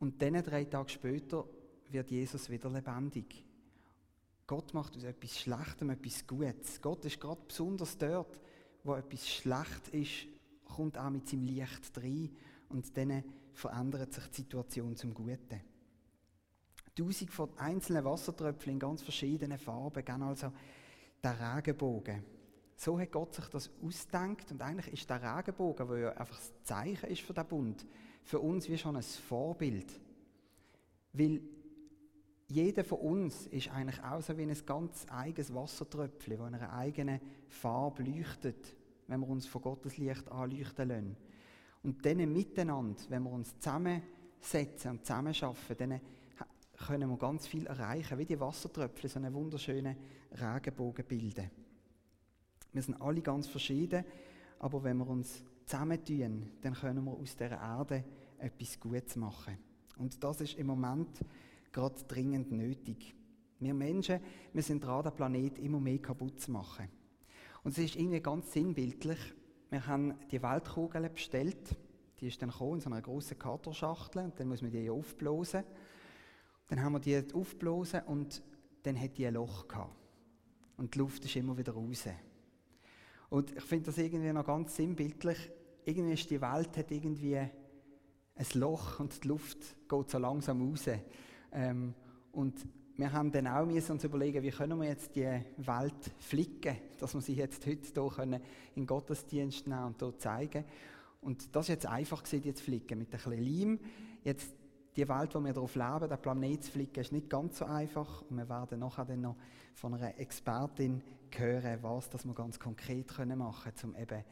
Und 0.00 0.20
dann, 0.20 0.42
drei 0.42 0.64
Tage 0.64 0.88
später, 0.88 1.44
wird 1.90 2.10
Jesus 2.10 2.50
wieder 2.50 2.70
lebendig. 2.70 3.44
Gott 4.48 4.74
macht 4.74 4.96
aus 4.96 5.04
etwas 5.04 5.38
Schlechtem 5.38 5.90
etwas 5.90 6.26
Gutes. 6.26 6.80
Gott 6.80 7.04
ist 7.04 7.20
gerade 7.20 7.40
besonders 7.46 7.96
dort, 7.98 8.38
wo 8.82 8.94
etwas 8.94 9.28
schlecht 9.28 9.88
ist, 9.92 10.26
kommt 10.64 10.98
auch 10.98 11.10
mit 11.10 11.28
seinem 11.28 11.44
Licht 11.44 11.98
rein 11.98 12.30
und 12.68 12.96
dann 12.96 13.24
verändert 13.52 14.12
sich 14.12 14.26
die 14.28 14.36
Situation 14.36 14.96
zum 14.96 15.14
Guten. 15.14 15.60
Tausend 16.94 17.30
von 17.30 17.56
einzelnen 17.58 18.04
Wassertröpfchen 18.04 18.72
in 18.74 18.78
ganz 18.78 19.02
verschiedenen 19.02 19.58
Farben 19.58 20.04
gehen 20.04 20.22
also 20.22 20.52
der 21.22 21.56
Regenbogen. 21.56 22.24
So 22.76 22.98
hat 22.98 23.12
Gott 23.12 23.34
sich 23.34 23.46
das 23.46 23.70
ausgedacht 23.82 24.50
und 24.50 24.62
eigentlich 24.62 24.92
ist 24.92 25.10
der 25.10 25.36
Regenbogen, 25.36 25.88
der 25.88 25.98
ja 25.98 26.12
einfach 26.12 26.36
das 26.36 26.52
Zeichen 26.62 27.08
ist 27.10 27.22
für 27.22 27.34
den 27.34 27.46
Bund, 27.46 27.86
für 28.24 28.40
uns 28.40 28.68
wie 28.68 28.78
schon 28.78 28.96
ein 28.96 29.02
Vorbild. 29.02 30.00
Weil 31.12 31.40
jeder 32.48 32.84
von 32.84 32.98
uns 33.00 33.46
ist 33.48 33.68
eigentlich 33.70 34.02
auch 34.02 34.22
so 34.22 34.36
wie 34.38 34.42
ein 34.42 34.56
ganz 34.64 35.06
eigenes 35.10 35.54
Wassertröpfchen, 35.54 36.38
das 36.38 36.48
in 36.48 36.54
einer 36.54 36.72
eigenen 36.72 37.20
Farbe 37.48 38.02
leuchtet, 38.02 38.76
wenn 39.06 39.20
wir 39.20 39.28
uns 39.28 39.46
von 39.46 39.62
Gottes 39.62 39.98
Licht 39.98 40.30
anleuchten 40.30 40.88
lassen. 40.88 41.16
Und 41.82 42.04
dann 42.04 42.32
miteinander, 42.32 43.00
wenn 43.08 43.22
wir 43.22 43.30
uns 43.30 43.58
zusammensetzen 43.58 44.92
und 44.92 45.06
zusammenarbeiten, 45.06 45.90
dann 45.90 46.00
können 46.86 47.10
wir 47.10 47.16
ganz 47.16 47.46
viel 47.46 47.66
erreichen, 47.66 48.18
wie 48.18 48.24
die 48.24 48.40
Wassertröpfchen 48.40 49.10
so 49.10 49.18
einen 49.18 49.34
wunderschönen 49.34 49.96
Regenbogen 50.32 51.04
bilden. 51.04 51.50
Wir 52.72 52.82
sind 52.82 53.00
alle 53.00 53.22
ganz 53.22 53.46
verschieden, 53.46 54.04
aber 54.58 54.82
wenn 54.84 54.98
wir 54.98 55.08
uns 55.08 55.42
zusammentun, 55.64 56.50
dann 56.60 56.74
können 56.74 57.04
wir 57.04 57.12
aus 57.12 57.36
der 57.36 57.52
Erde 57.52 58.04
etwas 58.38 58.78
Gutes 58.78 59.16
machen. 59.16 59.58
Und 59.96 60.22
das 60.22 60.40
ist 60.40 60.58
im 60.58 60.68
Moment 60.68 61.24
gerade 61.72 62.02
dringend 62.04 62.52
nötig. 62.52 63.14
Wir 63.60 63.74
Menschen, 63.74 64.20
wir 64.52 64.62
sind 64.62 64.84
dran, 64.84 65.02
den 65.02 65.12
Planet 65.12 65.58
immer 65.58 65.80
mehr 65.80 65.98
kaputt 65.98 66.40
zu 66.40 66.52
machen. 66.52 66.88
Und 67.64 67.72
es 67.72 67.78
ist 67.78 67.96
irgendwie 67.96 68.20
ganz 68.20 68.52
sinnbildlich. 68.52 69.18
Wir 69.70 69.86
haben 69.86 70.14
die 70.30 70.42
Weltkugel 70.42 71.08
bestellt. 71.10 71.76
Die 72.20 72.28
ist 72.28 72.40
dann 72.40 72.50
gekommen 72.50 72.74
in 72.74 72.80
so 72.80 72.90
einer 72.90 73.02
großen 73.02 73.38
Kartonschachtel 73.38 74.24
und 74.24 74.40
dann 74.40 74.48
muss 74.48 74.62
man 74.62 74.70
die 74.70 74.88
aufblasen. 74.88 75.62
Dann 76.68 76.82
haben 76.82 76.92
wir 76.94 77.00
die 77.00 77.34
aufblasen 77.34 78.00
und 78.06 78.42
dann 78.82 78.98
hat 79.00 79.18
die 79.18 79.26
ein 79.26 79.34
Loch 79.34 79.68
gehabt. 79.68 79.94
Und 80.78 80.94
die 80.94 80.98
Luft 80.98 81.24
ist 81.24 81.36
immer 81.36 81.56
wieder 81.56 81.72
raus. 81.72 82.04
Und 83.28 83.56
ich 83.56 83.62
finde 83.62 83.86
das 83.86 83.98
irgendwie 83.98 84.32
noch 84.32 84.46
ganz 84.46 84.74
sinnbildlich. 84.74 85.50
Irgendwie 85.84 86.14
ist 86.14 86.30
die 86.30 86.40
Welt 86.40 86.76
hat 86.76 86.90
irgendwie 86.90 87.36
ein 87.36 87.50
Loch 88.54 89.00
und 89.00 89.22
die 89.22 89.28
Luft 89.28 89.58
geht 89.88 90.10
so 90.10 90.18
langsam 90.18 90.66
raus. 90.66 90.88
Ähm, 91.52 91.94
und 92.32 92.66
wir 92.98 93.12
haben 93.12 93.30
dann 93.30 93.46
auch 93.46 93.64
müssen 93.64 93.92
uns 93.92 94.02
überlegen, 94.02 94.42
wie 94.42 94.50
können 94.50 94.80
wir 94.80 94.88
jetzt 94.88 95.14
die 95.14 95.22
Welt 95.22 96.10
flicken, 96.18 96.76
dass 96.98 97.14
wir 97.14 97.20
sie 97.20 97.34
jetzt 97.34 97.64
heute 97.64 97.86
hier 97.94 98.10
können 98.10 98.42
in 98.74 98.86
Gottesdienst 98.86 99.68
nehmen 99.68 99.84
und 99.84 100.02
hier 100.02 100.18
zeigen. 100.18 100.64
Und 101.20 101.54
das 101.54 101.66
ist 101.66 101.68
jetzt 101.68 101.86
einfach 101.86 102.24
gewesen, 102.24 102.56
zu 102.56 102.64
flicken, 102.64 102.98
mit 102.98 103.08
ein 103.08 103.10
bisschen 103.12 103.38
Leim. 103.40 103.80
Jetzt 104.24 104.52
die 104.96 105.08
Welt, 105.08 105.32
wo 105.32 105.38
wir 105.38 105.52
darauf 105.52 105.76
leben, 105.76 106.08
den 106.08 106.20
Planet 106.20 106.64
zu 106.64 106.72
flicken, 106.72 107.00
ist 107.00 107.12
nicht 107.12 107.30
ganz 107.30 107.58
so 107.58 107.66
einfach. 107.66 108.22
Und 108.22 108.36
wir 108.36 108.48
werden 108.48 108.80
nachher 108.80 109.04
dann 109.04 109.20
noch 109.20 109.36
von 109.74 109.94
einer 109.94 110.18
Expertin 110.18 111.00
hören, 111.36 111.78
was 111.82 112.10
das 112.10 112.24
wir 112.24 112.34
ganz 112.34 112.58
konkret 112.58 113.14
können 113.14 113.38
machen 113.38 113.72
um 113.84 113.94
eben 113.94 114.24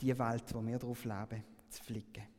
die 0.00 0.16
Welt, 0.16 0.44
wo 0.54 0.64
wir 0.64 0.78
darauf 0.78 1.04
leben, 1.04 1.42
zu 1.70 1.82
flicken. 1.82 2.33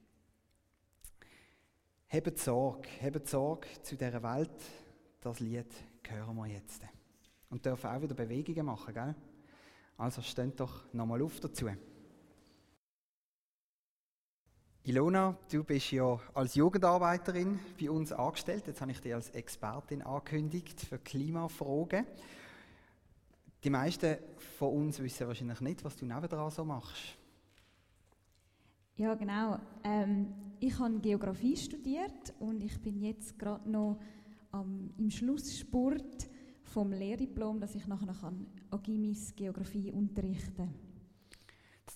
Habt 2.15 2.39
Sorge, 2.39 2.87
habt 3.03 3.27
Sorge 3.27 3.67
zu 3.83 3.97
dieser 3.97 4.23
Welt. 4.23 4.49
Das 5.19 5.41
Lied 5.41 5.67
hören 6.07 6.37
wir 6.37 6.47
jetzt. 6.47 6.81
Und 7.49 7.65
dürfen 7.65 7.89
auch 7.89 8.01
wieder 8.01 8.15
Bewegungen 8.15 8.65
machen, 8.67 8.93
gell? 8.93 9.15
Also 9.97 10.21
steht 10.21 10.57
doch 10.57 10.85
nochmal 10.93 11.21
auf 11.21 11.41
dazu. 11.41 11.67
Ilona, 14.83 15.37
du 15.51 15.65
bist 15.65 15.91
ja 15.91 16.17
als 16.33 16.55
Jugendarbeiterin 16.55 17.59
bei 17.77 17.91
uns 17.91 18.13
angestellt. 18.13 18.65
Jetzt 18.67 18.79
habe 18.79 18.91
ich 18.91 19.01
dich 19.01 19.13
als 19.13 19.31
Expertin 19.31 20.01
angekündigt 20.01 20.79
für 20.79 20.99
Klimafragen. 20.99 22.05
Die 23.61 23.69
meisten 23.69 24.19
von 24.57 24.73
uns 24.73 24.99
wissen 24.99 25.27
wahrscheinlich 25.27 25.59
nicht, 25.59 25.83
was 25.83 25.97
du 25.97 26.05
nebendran 26.05 26.49
so 26.49 26.63
machst. 26.63 27.17
Ja, 28.97 29.13
genau. 29.15 29.59
Ähm, 29.83 30.27
ich 30.59 30.79
habe 30.79 30.99
Geografie 30.99 31.57
studiert 31.57 32.33
und 32.39 32.63
ich 32.63 32.81
bin 32.81 33.01
jetzt 33.01 33.37
gerade 33.37 33.69
noch 33.69 33.99
ähm, 34.53 34.91
im 34.97 35.09
Schlussspurt 35.09 36.29
vom 36.63 36.91
Lehrdiplom, 36.91 37.59
dass 37.59 37.75
ich 37.75 37.87
nachher 37.87 38.13
kann 38.13 38.47
Agimis 38.71 39.35
Geografie 39.35 39.91
unterrichten 39.91 40.55
kann. 40.55 40.73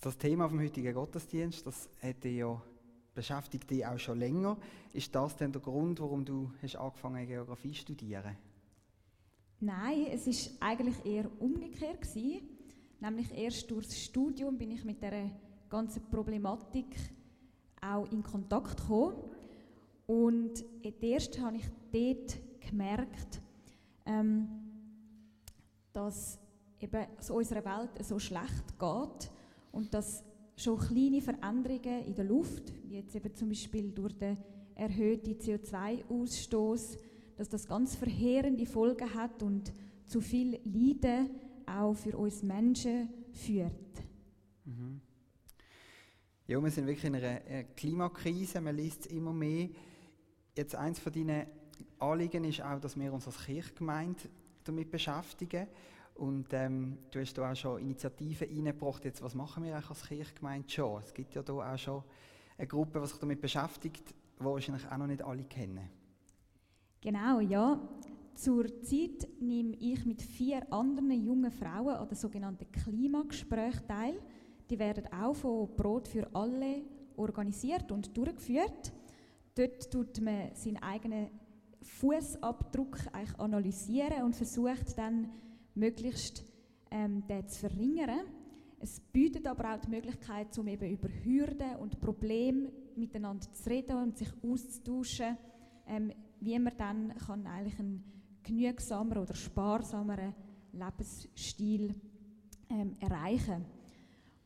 Das 0.02 0.16
Thema 0.16 0.48
vom 0.48 0.60
heutigen 0.60 0.94
Gottesdienst, 0.94 1.66
das 1.66 1.88
hätte 1.98 2.28
ja 2.28 2.62
beschäftigt 3.14 3.70
dich 3.70 3.84
auch 3.84 3.98
schon 3.98 4.18
länger. 4.18 4.56
Ist 4.92 5.14
das 5.14 5.36
denn 5.36 5.52
der 5.52 5.60
Grund, 5.60 6.00
warum 6.00 6.24
du 6.24 6.50
hast 6.62 6.76
angefangen 6.76 7.26
Geografie 7.26 7.72
zu 7.72 7.80
studieren? 7.80 8.36
Nein, 9.60 10.06
es 10.10 10.26
ist 10.26 10.56
eigentlich 10.60 11.04
eher 11.04 11.30
umgekehrt 11.40 12.02
gewesen. 12.02 12.42
Nämlich 13.00 13.30
erst 13.36 13.70
durch 13.70 13.86
das 13.86 13.98
Studium 14.00 14.56
bin 14.56 14.70
ich 14.70 14.84
mit 14.84 15.02
der 15.02 15.30
ganzen 15.70 16.02
Problematik 16.10 16.96
auch 17.80 18.10
in 18.10 18.22
Kontakt 18.22 18.76
gekommen. 18.76 19.16
Und 20.06 20.64
erst 21.00 21.40
habe 21.40 21.56
ich 21.56 21.64
dort 21.92 22.38
gemerkt, 22.60 23.40
ähm, 24.04 24.48
dass 25.92 26.38
eben 26.80 27.06
so 27.20 27.34
unserer 27.34 27.64
Welt 27.64 28.04
so 28.04 28.18
schlecht 28.18 28.78
geht 28.78 29.30
und 29.72 29.94
dass 29.94 30.24
schon 30.56 30.78
kleine 30.78 31.20
Veränderungen 31.20 32.04
in 32.04 32.14
der 32.14 32.24
Luft, 32.24 32.72
wie 32.88 32.96
jetzt 32.96 33.14
eben 33.14 33.34
zum 33.34 33.48
Beispiel 33.48 33.92
durch 33.92 34.12
den 34.14 34.36
erhöhten 34.74 35.34
CO2-Ausstoß, 35.34 36.98
dass 37.36 37.48
das 37.48 37.66
ganz 37.66 37.94
verheerende 37.94 38.66
Folgen 38.66 39.14
hat 39.14 39.42
und 39.42 39.72
zu 40.06 40.20
viel 40.20 40.58
Leiden 40.64 41.30
auch 41.66 41.94
für 41.94 42.16
uns 42.16 42.42
Menschen 42.42 43.08
führt. 43.32 43.72
Mhm. 44.64 45.00
Ja, 46.50 46.60
wir 46.60 46.68
sind 46.68 46.88
wirklich 46.88 47.04
in 47.04 47.14
einer 47.14 47.62
Klimakrise, 47.76 48.60
man 48.60 48.74
liest 48.74 49.02
es 49.02 49.12
immer 49.12 49.32
mehr. 49.32 49.68
Jetzt 50.56 50.74
eins 50.74 50.98
von 50.98 51.12
deinen 51.12 51.46
Anliegen 52.00 52.42
ist 52.42 52.60
auch, 52.60 52.80
dass 52.80 52.98
wir 52.98 53.12
uns 53.12 53.28
als 53.28 53.44
Kirchgemeinde 53.44 54.18
damit 54.64 54.90
beschäftigen. 54.90 55.68
Und 56.16 56.48
ähm, 56.50 56.98
du 57.12 57.20
hast 57.20 57.34
da 57.34 57.52
auch 57.52 57.54
schon 57.54 57.80
Initiativen 57.80 58.48
reingebracht. 58.48 59.04
Jetzt, 59.04 59.22
was 59.22 59.36
machen 59.36 59.62
wir 59.62 59.76
eigentlich 59.76 59.90
als 59.90 60.08
Kirchgemeinde 60.08 60.68
schon? 60.68 61.00
Es 61.00 61.14
gibt 61.14 61.36
ja 61.36 61.42
da 61.44 61.52
auch 61.52 61.78
schon 61.78 62.02
eine 62.58 62.66
Gruppe, 62.66 62.98
die 62.98 63.06
sich 63.06 63.18
damit 63.18 63.40
beschäftigt, 63.40 64.10
die 64.10 64.44
wahrscheinlich 64.44 64.90
auch 64.90 64.98
noch 64.98 65.06
nicht 65.06 65.22
alle 65.22 65.44
kennen. 65.44 65.88
Genau, 67.00 67.38
ja. 67.38 67.80
Zurzeit 68.34 69.28
nehme 69.40 69.76
ich 69.76 70.04
mit 70.04 70.20
vier 70.20 70.66
anderen 70.72 71.12
jungen 71.12 71.52
Frauen 71.52 71.94
an 71.94 72.08
den 72.08 72.16
sogenannten 72.16 72.72
Klimagesprächen 72.72 73.86
teil. 73.86 74.20
Die 74.70 74.78
werden 74.78 75.12
auch 75.12 75.34
von 75.34 75.74
Brot 75.74 76.06
für 76.06 76.32
alle 76.32 76.82
organisiert 77.16 77.90
und 77.90 78.16
durchgeführt. 78.16 78.92
Dort 79.56 79.90
tut 79.90 80.20
man 80.20 80.54
seinen 80.54 80.76
eigenen 80.76 81.28
Fußabdruck 81.82 82.98
analysieren 83.36 84.22
und 84.22 84.36
versucht 84.36 84.96
dann 84.96 85.28
möglichst 85.74 86.44
ähm, 86.90 87.26
den 87.26 87.48
zu 87.48 87.58
verringern. 87.58 88.20
Es 88.78 89.00
bietet 89.00 89.46
aber 89.48 89.74
auch 89.74 89.80
die 89.80 89.90
Möglichkeit, 89.90 90.56
um 90.56 90.68
eben 90.68 90.88
über 90.88 91.08
Hürden 91.08 91.76
und 91.80 92.00
Probleme 92.00 92.70
miteinander 92.94 93.52
zu 93.52 93.68
reden 93.68 93.96
und 93.96 94.16
sich 94.16 94.28
auszutauschen, 94.42 95.36
ähm, 95.88 96.12
wie 96.38 96.58
man 96.58 96.76
dann 96.78 97.14
kann 97.18 97.46
eigentlich 97.46 97.78
einen 97.80 98.04
genügsameren 98.44 99.24
oder 99.24 99.34
sparsameren 99.34 100.32
Lebensstil 100.72 101.94
ähm, 102.70 102.96
erreichen 103.00 103.66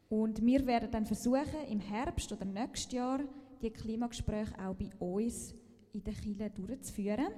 Und 0.09 0.45
wir 0.45 0.67
werden 0.67 0.90
dann 0.90 1.07
versuchen, 1.07 1.67
im 1.69 1.81
Herbst 1.81 2.31
oder 2.33 2.45
nächstes 2.45 2.93
Jahr 2.93 3.21
die 3.61 3.71
Klimagespräche 3.71 4.55
auch 4.59 4.75
bei 4.75 4.90
uns 4.99 5.55
in 5.93 6.05
der 6.05 6.14
Kirche 6.14 6.51
durchzuführen. 6.51 7.29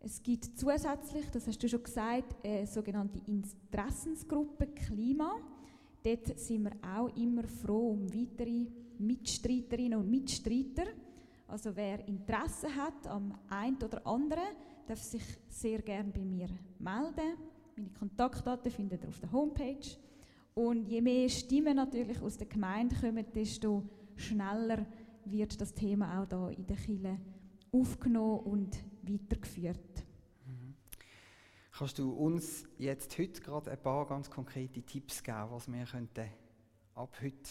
Es 0.00 0.22
gibt 0.22 0.44
zusätzlich, 0.56 1.28
das 1.30 1.46
hast 1.46 1.62
du 1.62 1.68
schon 1.68 1.82
gesagt, 1.82 2.36
eine 2.44 2.66
sogenannte 2.66 3.20
Interessensgruppe 3.26 4.68
Klima. 4.68 5.40
Dort 6.02 6.38
sind 6.38 6.64
wir 6.64 6.72
auch 6.96 7.08
immer 7.16 7.44
froh 7.44 7.90
um 7.90 8.12
weitere 8.14 8.66
Mitstreiterinnen 8.98 9.98
und 9.98 10.10
Mitstreiter. 10.10 10.86
Also 11.48 11.74
wer 11.74 12.06
Interesse 12.06 12.74
hat 12.74 13.06
am 13.06 13.34
einen 13.48 13.76
oder 13.76 14.06
anderen, 14.06 14.56
darf 14.86 15.02
sich 15.02 15.22
sehr 15.48 15.82
gerne 15.82 16.10
bei 16.12 16.24
mir 16.24 16.48
melden. 16.78 17.36
Meine 17.76 17.90
Kontaktdaten 17.98 18.70
findet 18.70 19.02
ihr 19.02 19.08
auf 19.08 19.20
der 19.20 19.32
Homepage. 19.32 19.96
Und 20.58 20.88
je 20.88 21.02
mehr 21.02 21.28
Stimmen 21.28 21.76
natürlich 21.76 22.18
aus 22.22 22.38
der 22.38 22.46
Gemeinde 22.46 22.96
kommen, 22.96 23.26
desto 23.34 23.82
schneller 24.16 24.86
wird 25.26 25.60
das 25.60 25.74
Thema 25.74 26.22
auch 26.22 26.26
hier 26.26 26.56
in 26.56 26.66
der 26.66 26.76
Kirche 26.76 27.20
aufgenommen 27.72 28.40
und 28.40 28.84
weitergeführt. 29.02 30.06
Mhm. 30.46 30.74
Kannst 31.72 31.98
du 31.98 32.10
uns 32.10 32.64
jetzt 32.78 33.18
heute 33.18 33.42
gerade 33.42 33.70
ein 33.70 33.82
paar 33.82 34.06
ganz 34.06 34.30
konkrete 34.30 34.80
Tipps 34.80 35.22
geben, 35.22 35.50
was 35.50 35.70
wir 35.70 35.84
könnten 35.84 36.30
ab 36.94 37.14
heute 37.20 37.50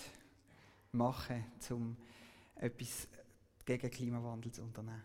machen, 0.92 1.46
um 1.70 1.98
etwas 2.56 3.08
gegen 3.66 3.92
Klimawandel 3.92 4.52
zu 4.52 4.64
unternehmen? 4.64 5.04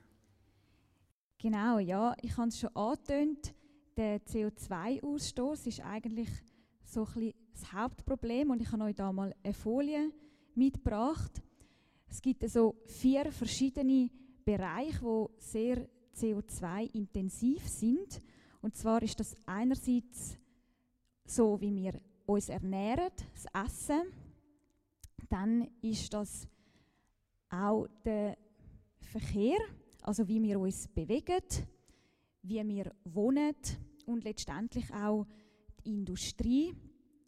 Genau, 1.36 1.78
ja, 1.78 2.16
ich 2.22 2.34
habe 2.34 2.48
es 2.48 2.60
schon 2.60 2.74
angetönt. 2.74 3.54
Der 3.98 4.22
CO2-Ausstoß 4.22 5.66
ist 5.66 5.80
eigentlich 5.80 6.30
so 6.90 7.06
ein 7.14 7.32
das 7.52 7.72
Hauptproblem 7.72 8.50
und 8.50 8.60
ich 8.60 8.72
habe 8.72 8.84
euch 8.84 8.96
da 8.96 9.12
mal 9.12 9.34
eine 9.44 9.54
Folie 9.54 10.10
mitgebracht. 10.54 11.42
Es 12.08 12.20
gibt 12.20 12.42
also 12.42 12.74
vier 12.86 13.30
verschiedene 13.30 14.10
Bereiche, 14.44 15.02
wo 15.02 15.30
sehr 15.38 15.88
CO2-intensiv 16.16 17.68
sind. 17.68 18.20
Und 18.60 18.76
zwar 18.76 19.02
ist 19.02 19.20
das 19.20 19.36
einerseits 19.46 20.36
so, 21.24 21.60
wie 21.60 21.74
wir 21.74 22.00
uns 22.26 22.48
ernähren, 22.48 23.10
das 23.34 23.46
Essen. 23.66 24.02
Dann 25.28 25.68
ist 25.82 26.12
das 26.12 26.48
auch 27.50 27.86
der 28.04 28.36
Verkehr, 28.98 29.58
also 30.02 30.26
wie 30.26 30.42
wir 30.42 30.58
uns 30.58 30.88
bewegen, 30.88 31.44
wie 32.42 32.66
wir 32.66 32.92
wohnen 33.04 33.54
und 34.06 34.24
letztendlich 34.24 34.92
auch 34.92 35.26
die 35.84 35.94
Industrie, 35.94 36.74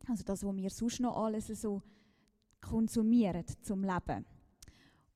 also 0.08 0.24
das, 0.24 0.44
was 0.44 0.56
wir 0.56 0.70
sonst 0.70 1.00
noch 1.00 1.16
alles 1.16 1.46
so 1.48 1.82
konsumieren 2.60 3.44
zum 3.62 3.82
Leben. 3.82 4.24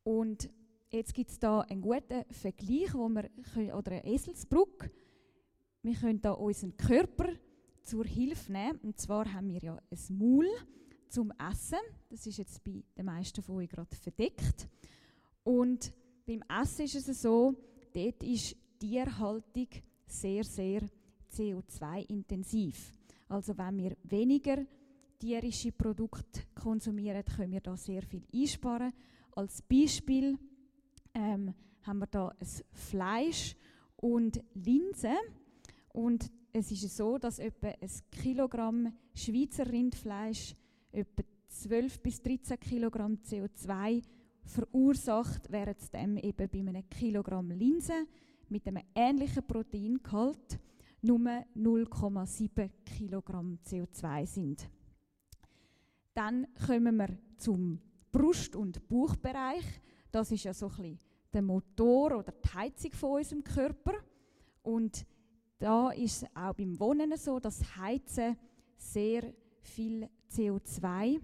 Und 0.02 0.50
Jetzt 0.90 1.14
gibt 1.14 1.30
es 1.30 1.38
da 1.38 1.60
einen 1.62 1.82
guten 1.82 2.24
Vergleich, 2.30 2.94
wo 2.94 3.08
wir 3.08 3.28
oder 3.76 3.92
eine 3.92 4.06
Eselsbrücke. 4.06 4.90
Wir 5.82 5.94
können 5.94 6.20
da 6.20 6.30
unseren 6.32 6.76
Körper 6.76 7.28
zur 7.82 8.04
Hilfe 8.04 8.52
nehmen. 8.52 8.78
Und 8.82 8.98
zwar 8.98 9.32
haben 9.32 9.48
wir 9.48 9.60
ja 9.60 9.76
ein 9.90 10.16
Maul 10.16 10.46
zum 11.08 11.32
Essen. 11.32 11.78
Das 12.08 12.26
ist 12.26 12.38
jetzt 12.38 12.62
bei 12.62 12.84
den 12.96 13.04
meisten 13.04 13.42
von 13.42 13.56
euch 13.56 13.68
gerade 13.68 13.94
verdeckt. 13.96 14.68
Und 15.42 15.92
beim 16.24 16.42
Essen 16.62 16.84
ist 16.84 17.08
es 17.08 17.22
so, 17.22 17.54
dort 17.92 18.22
ist 18.22 18.56
Tierhaltung 18.78 19.68
sehr, 20.06 20.44
sehr 20.44 20.82
CO2-intensiv. 21.32 22.95
Also 23.28 23.56
wenn 23.58 23.78
wir 23.78 23.96
weniger 24.04 24.64
tierische 25.18 25.72
Produkte 25.72 26.42
konsumieren, 26.54 27.24
können 27.24 27.52
wir 27.52 27.60
da 27.60 27.76
sehr 27.76 28.02
viel 28.02 28.22
einsparen. 28.34 28.92
Als 29.32 29.62
Beispiel 29.62 30.38
ähm, 31.14 31.54
haben 31.82 31.98
wir 31.98 32.06
da 32.06 32.28
ein 32.28 32.48
Fleisch 32.72 33.56
und 33.96 34.42
Linsen. 34.54 35.16
Und 35.92 36.30
es 36.52 36.70
ist 36.70 36.96
so, 36.96 37.18
dass 37.18 37.38
etwa 37.38 37.68
ein 37.68 37.90
Kilogramm 38.10 38.92
Schweizer 39.14 39.70
Rindfleisch 39.70 40.54
etwa 40.92 41.22
12 41.48 42.00
bis 42.00 42.22
13 42.22 42.60
Kilogramm 42.60 43.14
CO2 43.14 44.02
verursacht, 44.44 45.50
während 45.50 45.80
es 45.80 45.92
eben 45.92 46.34
bei 46.36 46.58
einem 46.58 46.88
Kilogramm 46.88 47.50
Linse 47.50 48.06
mit 48.48 48.66
einem 48.66 48.82
ähnlichen 48.94 49.46
Proteingehalt 49.46 50.58
nur 51.02 51.18
0,7 51.18 52.70
Kilogramm 52.84 53.58
CO2 53.64 54.26
sind. 54.26 54.68
Dann 56.14 56.46
kommen 56.66 56.96
wir 56.96 57.18
zum 57.36 57.80
Brust- 58.10 58.56
und 58.56 58.88
Bauchbereich. 58.88 59.64
Das 60.10 60.32
ist 60.32 60.44
ja 60.44 60.54
so 60.54 60.68
ein 60.68 60.76
bisschen 60.76 60.98
der 61.32 61.42
Motor 61.42 62.16
oder 62.16 62.32
die 62.32 62.48
Heizung 62.54 62.92
von 62.92 63.18
unserem 63.18 63.44
Körper. 63.44 63.92
Und 64.62 65.04
da 65.58 65.90
ist 65.90 66.22
es 66.22 66.28
auch 66.34 66.54
beim 66.54 66.78
Wohnen 66.80 67.16
so, 67.16 67.38
dass 67.38 67.76
Heizen 67.76 68.36
sehr 68.76 69.34
viel 69.60 70.08
CO2 70.32 71.20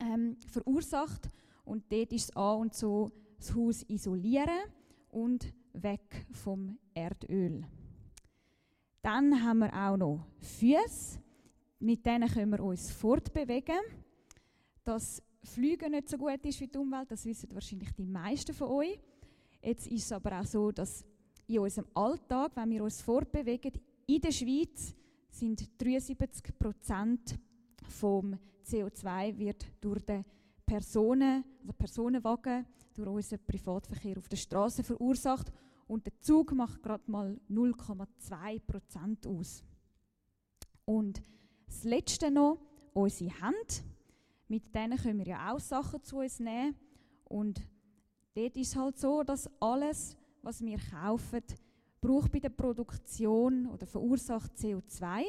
ähm, 0.00 0.36
verursacht. 0.50 1.28
Und 1.64 1.84
dort 1.92 2.12
ist 2.12 2.30
es 2.30 2.36
an 2.36 2.60
und 2.60 2.74
so, 2.74 3.12
das 3.38 3.54
Haus 3.54 3.82
isolieren 3.88 4.70
und 5.10 5.52
weg 5.72 6.26
vom 6.32 6.78
Erdöl. 6.94 7.66
Dann 9.04 9.44
haben 9.44 9.58
wir 9.58 9.70
auch 9.74 9.98
noch 9.98 10.26
Füße. 10.40 11.18
Mit 11.78 12.06
denen 12.06 12.26
können 12.26 12.52
wir 12.52 12.60
uns 12.60 12.90
fortbewegen. 12.90 13.76
Dass 14.82 15.22
Fliegen 15.42 15.90
nicht 15.90 16.08
so 16.08 16.16
gut 16.16 16.42
ist 16.42 16.56
für 16.56 16.66
die 16.66 16.78
Umwelt, 16.78 17.10
das 17.10 17.26
wissen 17.26 17.50
wahrscheinlich 17.52 17.92
die 17.92 18.06
meisten 18.06 18.54
von 18.54 18.68
euch. 18.68 18.98
Jetzt 19.60 19.88
ist 19.88 20.04
es 20.04 20.12
aber 20.12 20.40
auch 20.40 20.46
so, 20.46 20.72
dass 20.72 21.04
in 21.46 21.58
unserem 21.58 21.86
Alltag, 21.92 22.52
wenn 22.54 22.70
wir 22.70 22.82
uns 22.82 23.02
fortbewegen, 23.02 23.72
in 24.06 24.22
der 24.22 24.32
Schweiz 24.32 24.94
sind 25.28 25.68
73 25.82 26.58
Prozent 26.58 27.38
vom 27.86 28.38
CO2 28.66 29.36
wird 29.36 29.66
durch 29.82 30.00
den 30.00 30.24
Personen, 30.64 31.44
also 31.60 31.74
Personenwagen, 31.74 32.64
durch 32.94 33.08
unseren 33.08 33.44
Privatverkehr 33.44 34.16
auf 34.16 34.28
der 34.28 34.38
Straße 34.38 34.82
verursacht 34.82 35.52
und 35.86 36.06
der 36.06 36.18
Zug 36.20 36.52
macht 36.52 36.82
gerade 36.82 37.10
mal 37.10 37.38
0,2 37.50 38.60
Prozent 38.60 39.26
aus. 39.26 39.62
Und 40.84 41.22
das 41.66 41.84
Letzte 41.84 42.30
noch, 42.30 42.58
unsere 42.92 43.30
Hände. 43.30 43.74
Mit 44.48 44.74
denen 44.74 44.98
können 44.98 45.18
wir 45.18 45.26
ja 45.26 45.52
auch 45.52 45.60
Sachen 45.60 46.02
zu 46.02 46.18
uns 46.18 46.38
nehmen. 46.38 46.76
Und 47.24 47.60
dort 48.34 48.56
ist 48.56 48.68
es 48.68 48.76
halt 48.76 48.98
so, 48.98 49.22
dass 49.22 49.50
alles, 49.60 50.16
was 50.42 50.62
wir 50.62 50.78
kaufen, 50.90 51.42
braucht 52.00 52.30
bei 52.30 52.38
der 52.38 52.50
Produktion 52.50 53.66
oder 53.66 53.86
verursacht 53.86 54.56
CO2. 54.56 55.24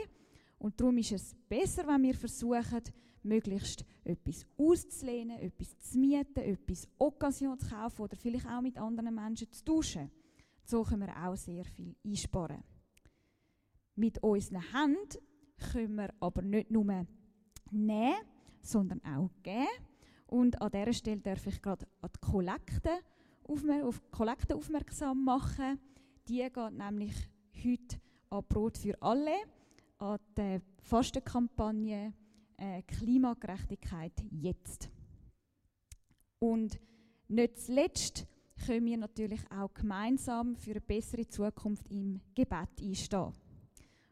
Und 0.60 0.80
darum 0.80 0.98
ist 0.98 1.14
es 1.14 1.36
besser, 1.48 1.88
wenn 1.88 2.04
wir 2.04 2.16
versuchen, 2.16 2.82
möglichst 3.24 3.84
etwas 4.04 4.46
auszulehnen, 4.58 5.40
etwas 5.40 5.78
zu 5.80 5.98
mieten, 5.98 6.40
etwas 6.40 6.88
Occasion 7.00 7.58
zu 7.58 7.70
kaufen 7.70 8.02
oder 8.02 8.16
vielleicht 8.16 8.48
auch 8.48 8.62
mit 8.62 8.78
anderen 8.78 9.16
Menschen 9.16 9.52
zu 9.52 9.64
tauschen. 9.66 10.12
So 10.66 10.84
können 10.84 11.06
wir 11.08 11.16
auch 11.16 11.36
sehr 11.36 11.64
viel 11.64 11.96
einsparen. 12.04 12.64
Mit 13.96 14.22
unseren 14.24 14.64
Händen 14.74 15.20
können 15.72 15.96
wir 15.96 16.14
aber 16.20 16.42
nicht 16.42 16.72
nur 16.72 17.06
nehmen, 17.72 18.16
sondern 18.62 19.00
auch 19.06 19.30
geben. 19.44 19.68
Und 20.26 20.60
an 20.60 20.72
dieser 20.72 20.94
Stelle 20.94 21.22
darf 21.22 21.46
ich 21.46 21.62
gerade 21.62 21.86
an 22.02 22.10
die 22.16 22.20
Kollekte, 22.20 22.90
aufmer 23.44 23.86
auf 23.86 24.02
Kollekte 24.10 24.56
aufmerksam 24.56 25.24
machen. 25.24 25.80
Die 26.28 26.40
geht 26.40 26.74
nämlich 26.74 27.14
heute 27.64 28.02
an 28.32 28.44
Brot 28.50 28.80
für 28.80 29.00
alle, 29.04 29.36
an 30.00 30.18
die 30.36 30.60
Fastenkampagne 30.82 32.12
äh, 32.58 32.82
Klimagerechtigkeit 32.82 34.14
jetzt. 34.32 34.90
Und 36.40 36.80
nicht 37.28 37.60
zuletzt 37.60 38.28
können 38.66 38.86
wir 38.86 38.98
natürlich 38.98 39.42
auch 39.52 39.74
gemeinsam 39.74 40.56
für 40.56 40.72
eine 40.72 40.82
bessere 40.82 41.28
Zukunft 41.28 41.88
im 41.90 42.22
Gebet 42.34 42.70
einstehen. 42.82 43.34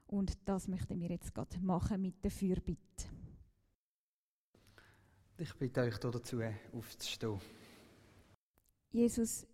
Und 0.07 0.37
das 0.45 0.67
möchten 0.67 0.99
wir 0.99 1.09
jetzt 1.09 1.33
gerade 1.33 1.59
machen 1.59 2.01
mit 2.01 2.23
der 2.23 2.31
Fürbitte. 2.31 3.05
Ich 5.37 5.53
bitte 5.55 5.81
euch 5.81 5.97
dazu, 5.97 6.41
aufzustehen. 6.71 7.39
Jesus, 8.91 9.47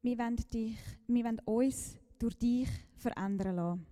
wir 0.00 0.16
wollen, 0.16 0.36
dich, 0.36 0.78
wir 1.06 1.24
wollen 1.24 1.40
uns 1.44 1.98
durch 2.18 2.34
dich 2.34 2.68
verändern 2.96 3.56
lassen. 3.56 3.86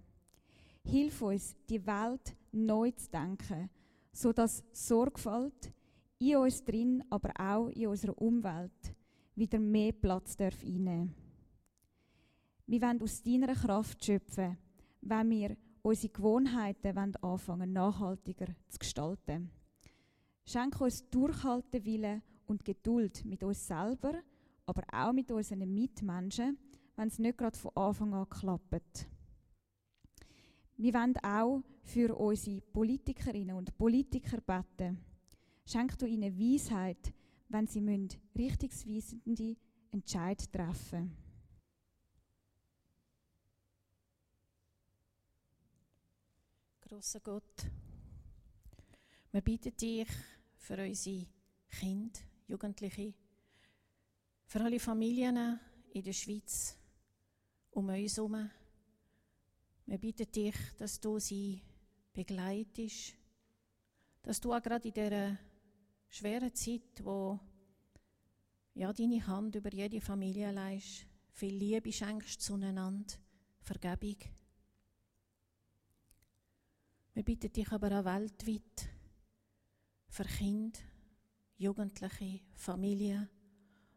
Hilf 0.84 1.20
uns, 1.20 1.54
die 1.68 1.86
Welt 1.86 2.34
neu 2.52 2.90
zu 2.92 3.10
denken, 3.10 3.68
sodass 4.10 4.64
Sorgfalt 4.72 5.70
in 6.18 6.36
uns 6.36 6.64
drin, 6.64 7.04
aber 7.10 7.30
auch 7.38 7.68
in 7.68 7.88
unserer 7.88 8.16
Umwelt 8.20 8.94
wieder 9.38 9.58
mehr 9.58 9.92
Platz 9.92 10.36
darf 10.36 10.62
einnehmen 10.64 11.14
Wir 12.66 12.82
wollen 12.82 13.00
aus 13.00 13.22
deiner 13.22 13.54
Kraft 13.54 14.04
schöpfen, 14.04 14.58
wenn 15.00 15.30
wir 15.30 15.56
unsere 15.82 16.12
Gewohnheiten 16.12 16.96
wollen 16.96 17.16
anfangen 17.16 17.72
nachhaltiger 17.72 18.48
zu 18.68 18.78
gestalten. 18.78 19.50
Schenke 20.44 20.84
uns 20.84 21.08
Durchhalten 21.08 21.84
Willen 21.84 22.22
und 22.46 22.64
Geduld 22.64 23.24
mit 23.24 23.44
uns 23.44 23.66
selber, 23.66 24.14
aber 24.66 24.82
auch 24.92 25.12
mit 25.12 25.30
unseren 25.30 25.72
Mitmenschen, 25.72 26.58
wenn 26.96 27.08
es 27.08 27.18
nicht 27.18 27.38
gerade 27.38 27.56
von 27.56 27.76
Anfang 27.76 28.14
an 28.14 28.28
klappt. 28.28 29.06
Wir 30.76 30.94
wollen 30.94 31.16
auch 31.18 31.62
für 31.82 32.14
unsere 32.16 32.60
Politikerinnen 32.60 33.56
und 33.56 33.76
Politiker 33.78 34.40
beten. 34.40 34.98
Schenk 35.64 35.96
du 35.98 36.06
ihnen 36.06 36.38
Weisheit, 36.38 37.12
wenn 37.48 37.66
sie 37.66 38.08
richtungsweisende 38.36 39.56
Entscheid 39.90 40.52
treffen. 40.52 41.16
Grosser 46.80 47.20
Gott, 47.20 47.66
wir 49.30 49.40
bitten 49.42 49.76
dich 49.76 50.08
für 50.56 50.82
unsere 50.82 51.26
Kinder, 51.68 52.20
Jugendliche, 52.46 53.12
für 54.46 54.60
alle 54.60 54.80
Familien 54.80 55.60
in 55.92 56.02
der 56.02 56.12
Schweiz 56.14 56.76
um 57.70 57.88
uns 57.88 58.16
herum. 58.16 58.50
Wir 59.84 59.98
bitten 59.98 60.30
dich, 60.32 60.54
dass 60.78 60.98
du 60.98 61.18
sie 61.18 61.62
begleitest, 62.12 63.14
dass 64.22 64.40
du 64.40 64.52
auch 64.52 64.62
gerade 64.62 64.88
in 64.88 64.94
dieser 64.94 65.38
schweren 66.08 66.54
Zeit, 66.54 67.04
wo 67.04 67.38
ja, 68.74 68.92
deine 68.92 69.26
Hand 69.26 69.56
über 69.56 69.72
jede 69.72 70.00
Familie 70.00 70.52
leist, 70.52 71.06
viel 71.32 71.54
Liebe 71.54 71.92
schenkst 71.92 72.40
zueinander, 72.40 73.14
Vergebung. 73.60 74.16
Wir 77.14 77.24
bitten 77.24 77.52
dich 77.52 77.72
aber 77.72 77.98
auch 77.98 78.04
weltweit 78.04 78.88
für 80.08 80.24
Kinder, 80.24 80.78
Jugendliche, 81.56 82.40
Familien, 82.54 83.28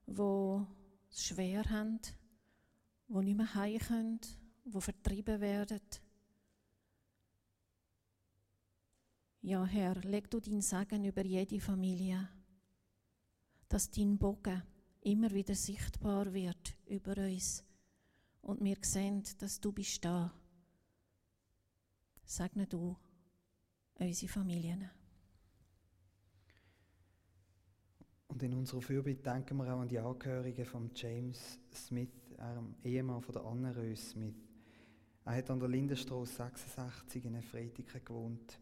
die 0.08 0.66
es 1.12 1.24
schwer 1.24 1.64
haben, 1.70 2.00
die 3.08 3.18
nicht 3.20 3.38
mehr 3.38 3.54
heim 3.54 3.78
können, 3.78 4.22
die 4.66 4.82
vertrieben 4.82 5.40
werden. 5.40 5.82
Ja, 9.44 9.66
Herr, 9.66 9.96
leg 10.04 10.30
du 10.30 10.40
dein 10.40 10.62
Segen 10.62 11.04
über 11.04 11.26
jede 11.26 11.60
Familie, 11.60 12.30
dass 13.68 13.90
dein 13.90 14.20
Bogen 14.20 14.62
immer 15.02 15.32
wieder 15.32 15.56
sichtbar 15.56 16.32
wird 16.32 16.76
über 16.86 17.18
uns 17.18 17.64
und 18.44 18.64
wir 18.64 18.78
sehen, 18.82 19.24
dass 19.40 19.60
du 19.60 19.72
bist 19.72 20.06
da. 20.06 20.32
Segne 22.24 22.68
du 22.68 22.96
unsere 23.96 24.32
Familien. 24.32 24.88
Und 28.28 28.44
in 28.44 28.54
unserer 28.54 28.82
Fürbitte 28.82 29.24
denken 29.24 29.58
wir 29.58 29.74
auch 29.74 29.80
an 29.80 29.90
die 29.90 29.98
Angehörigen 29.98 30.66
von 30.66 30.92
James 30.94 31.60
Smith, 31.74 32.14
einem 32.38 32.76
Ehemann 32.84 33.24
von 33.24 33.34
der 33.34 33.44
Anne 33.44 33.76
Rös 33.76 34.12
Smith. 34.12 34.36
Er 35.26 35.36
hat 35.36 35.50
an 35.50 35.60
der 35.60 35.68
Lindenstraße 35.68 36.32
66 36.32 37.26
in 37.26 37.42
Freitiken 37.42 38.06
gewohnt 38.06 38.61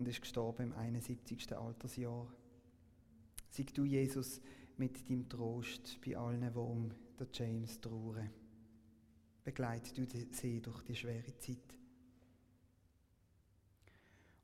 und 0.00 0.08
ist 0.08 0.22
gestorben 0.22 0.62
im 0.62 0.72
71. 0.72 1.54
Altersjahr. 1.54 2.26
Sieg 3.50 3.74
du, 3.74 3.84
Jesus, 3.84 4.40
mit 4.78 5.06
deinem 5.10 5.28
Trost 5.28 6.00
bei 6.02 6.16
allen, 6.16 6.40
die 6.40 6.58
um 6.58 6.90
den 7.18 7.28
James 7.34 7.78
trauern. 7.82 8.30
Begleit 9.44 9.94
du 9.98 10.06
sie 10.06 10.62
durch 10.62 10.82
die 10.84 10.96
schwere 10.96 11.36
Zeit. 11.36 11.76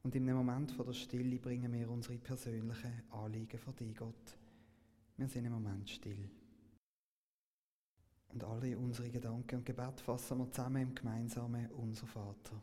Und 0.03 0.15
in 0.15 0.29
einem 0.29 0.37
Moment 0.37 0.73
von 0.73 0.85
der 0.85 0.93
Stille 0.93 1.39
bringen 1.39 1.73
wir 1.73 1.91
unsere 1.91 2.19
persönlichen 2.19 3.11
Anliegen 3.11 3.59
vor 3.59 3.73
dich, 3.73 3.97
Gott. 3.97 4.39
Wir 5.17 5.27
sind 5.27 5.47
im 5.47 5.53
Moment 5.53 5.89
still. 5.89 6.29
Und 8.29 8.45
alle 8.45 8.77
unsere 8.77 9.09
Gedanken 9.09 9.57
und 9.57 9.65
Gebet 9.65 10.03
fassen 10.03 10.37
wir 10.37 10.53
zusammen 10.53 10.83
im 10.83 10.95
gemeinsamen 10.95 11.71
Unser 11.71 12.07
Vater. 12.07 12.63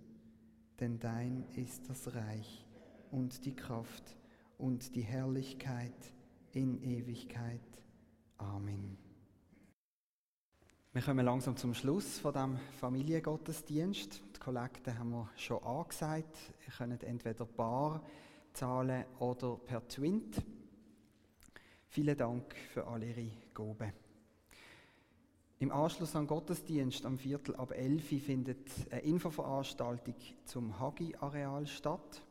Denn 0.79 0.99
dein 0.99 1.45
ist 1.55 1.89
das 1.89 2.13
Reich 2.15 2.65
und 3.11 3.45
die 3.45 3.55
Kraft 3.55 4.17
und 4.57 4.95
die 4.95 5.01
Herrlichkeit 5.01 6.13
in 6.53 6.81
Ewigkeit. 6.83 7.61
Amen. 8.37 8.97
Wir 10.93 11.01
kommen 11.01 11.25
langsam 11.25 11.55
zum 11.55 11.73
Schluss 11.73 12.19
von 12.19 12.33
dem 12.33 12.59
Familiengottesdienst. 12.79 14.21
Die 14.35 14.39
Kollekte 14.39 14.97
haben 14.97 15.11
wir 15.11 15.29
schon 15.37 15.63
angesagt. 15.63 16.37
Ihr 16.67 16.73
könnt 16.73 17.03
entweder 17.03 17.45
bar 17.45 18.03
zahlen 18.53 19.05
oder 19.19 19.55
per 19.55 19.87
Twint. 19.87 20.41
Vielen 21.87 22.17
Dank 22.17 22.55
für 22.73 22.85
all 22.85 23.03
Ihre 23.03 23.31
Gaben. 23.53 24.00
Im 25.61 25.71
Anschluss 25.71 26.15
an 26.15 26.25
Gottesdienst 26.25 27.05
am 27.05 27.19
Viertel 27.19 27.55
ab 27.55 27.71
11 27.71 28.23
findet 28.23 28.67
eine 28.89 29.01
Infoveranstaltung 29.01 30.15
zum 30.43 30.79
Hagi-Areal 30.79 31.67
statt. 31.67 32.23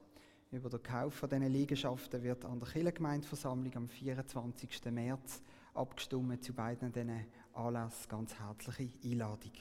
Über 0.50 0.68
den 0.68 0.82
Kauf 0.82 1.14
von 1.14 1.30
diesen 1.30 1.46
Liegenschaften 1.46 2.24
wird 2.24 2.44
an 2.44 2.58
der 2.58 2.68
Kirchengemeindeversammlung 2.68 3.72
am 3.76 3.88
24. 3.88 4.84
März 4.86 5.42
abgestimmt 5.74 6.42
zu 6.42 6.52
beiden 6.52 6.90
diesen 6.90 7.24
Anlass 7.54 8.08
ganz 8.08 8.34
herzliche 8.34 8.90
Einladung. 9.04 9.52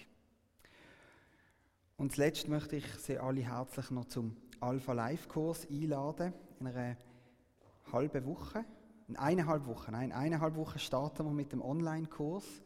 Und 1.97 2.11
zuletzt 2.13 2.47
möchte 2.47 2.77
ich 2.77 2.87
Sie 2.95 3.19
alle 3.19 3.41
herzlich 3.41 3.91
noch 3.91 4.05
zum 4.05 4.35
Alpha 4.61 4.93
Live 4.93 5.27
Kurs 5.27 5.67
einladen. 5.69 6.33
In 6.59 6.65
einer 6.65 6.97
halben 7.93 8.25
Woche, 8.25 8.65
in 9.07 9.15
eineinhalb 9.15 9.67
Wochen, 9.67 9.91
nein, 9.91 10.11
eineinhalb 10.11 10.55
Wochen 10.55 10.79
starten 10.79 11.23
wir 11.23 11.33
mit 11.33 11.51
dem 11.51 11.61
Online-Kurs. 11.61 12.63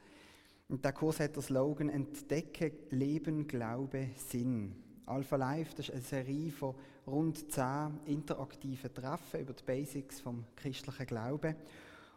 Und 0.67 0.83
der 0.83 0.93
Kurs 0.93 1.19
hat 1.19 1.35
den 1.35 1.43
Slogan 1.43 1.89
Entdecke 1.89 2.71
Leben, 2.89 3.47
Glaube, 3.47 4.09
Sinn. 4.15 4.75
Alpha 5.05 5.35
Live, 5.35 5.73
das 5.73 5.89
ist 5.89 5.93
eine 5.93 6.01
Serie 6.01 6.51
von 6.51 6.75
rund 7.05 7.51
zehn 7.51 7.99
interaktiven 8.05 8.93
Treffen 8.93 9.41
über 9.41 9.53
die 9.53 9.63
Basics 9.63 10.21
vom 10.21 10.45
christlichen 10.55 11.05
Glauben. 11.05 11.55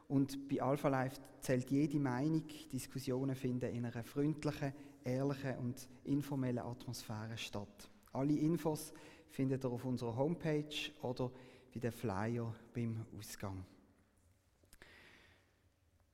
Und 0.08 0.48
bei 0.48 0.62
Alpha 0.62 0.88
Life 0.88 1.20
zählt 1.40 1.68
jede 1.70 1.98
Meinung, 1.98 2.44
Diskussionen 2.72 3.34
finden 3.34 3.74
in 3.74 3.86
einer 3.86 4.04
freundlichen, 4.04 4.72
ehrlichen 5.02 5.58
und 5.58 5.88
informellen 6.04 6.60
Atmosphäre 6.60 7.36
statt. 7.36 7.90
Alle 8.12 8.34
Infos 8.34 8.92
findet 9.28 9.64
ihr 9.64 9.70
auf 9.70 9.84
unserer 9.84 10.16
Homepage 10.16 10.92
oder 11.02 11.30
bei 11.74 11.80
den 11.80 11.92
Flyer 11.92 12.54
beim 12.72 13.04
Ausgang. 13.18 13.64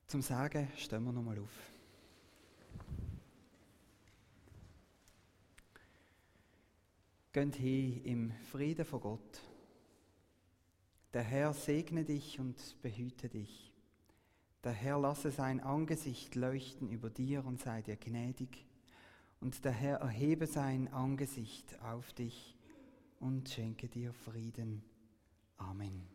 Zum 0.07 0.23
Sagen 0.23 0.69
stehen 0.77 1.05
wir 1.05 1.13
nochmal 1.13 1.39
auf. 1.39 1.73
Geht 7.33 7.57
hin 7.57 8.05
im 8.05 8.33
Frieden 8.51 8.85
von 8.85 9.01
Gott. 9.01 9.41
Der 11.15 11.23
Herr 11.23 11.55
segne 11.55 12.05
dich 12.05 12.39
und 12.39 12.77
behüte 12.83 13.31
dich. 13.31 13.73
Der 14.63 14.73
Herr 14.73 14.99
lasse 14.99 15.31
sein 15.31 15.61
Angesicht 15.61 16.35
leuchten 16.35 16.91
über 16.91 17.09
dir 17.09 17.47
und 17.47 17.59
sei 17.59 17.81
dir 17.81 17.97
gnädig. 17.97 18.67
Und 19.41 19.65
der 19.65 19.73
Herr 19.73 19.97
erhebe 20.01 20.47
sein 20.47 20.93
Angesicht 20.93 21.81
auf 21.81 22.13
dich 22.13 22.55
und 23.19 23.49
schenke 23.49 23.89
dir 23.89 24.13
Frieden. 24.13 24.85
Amen. 25.57 26.12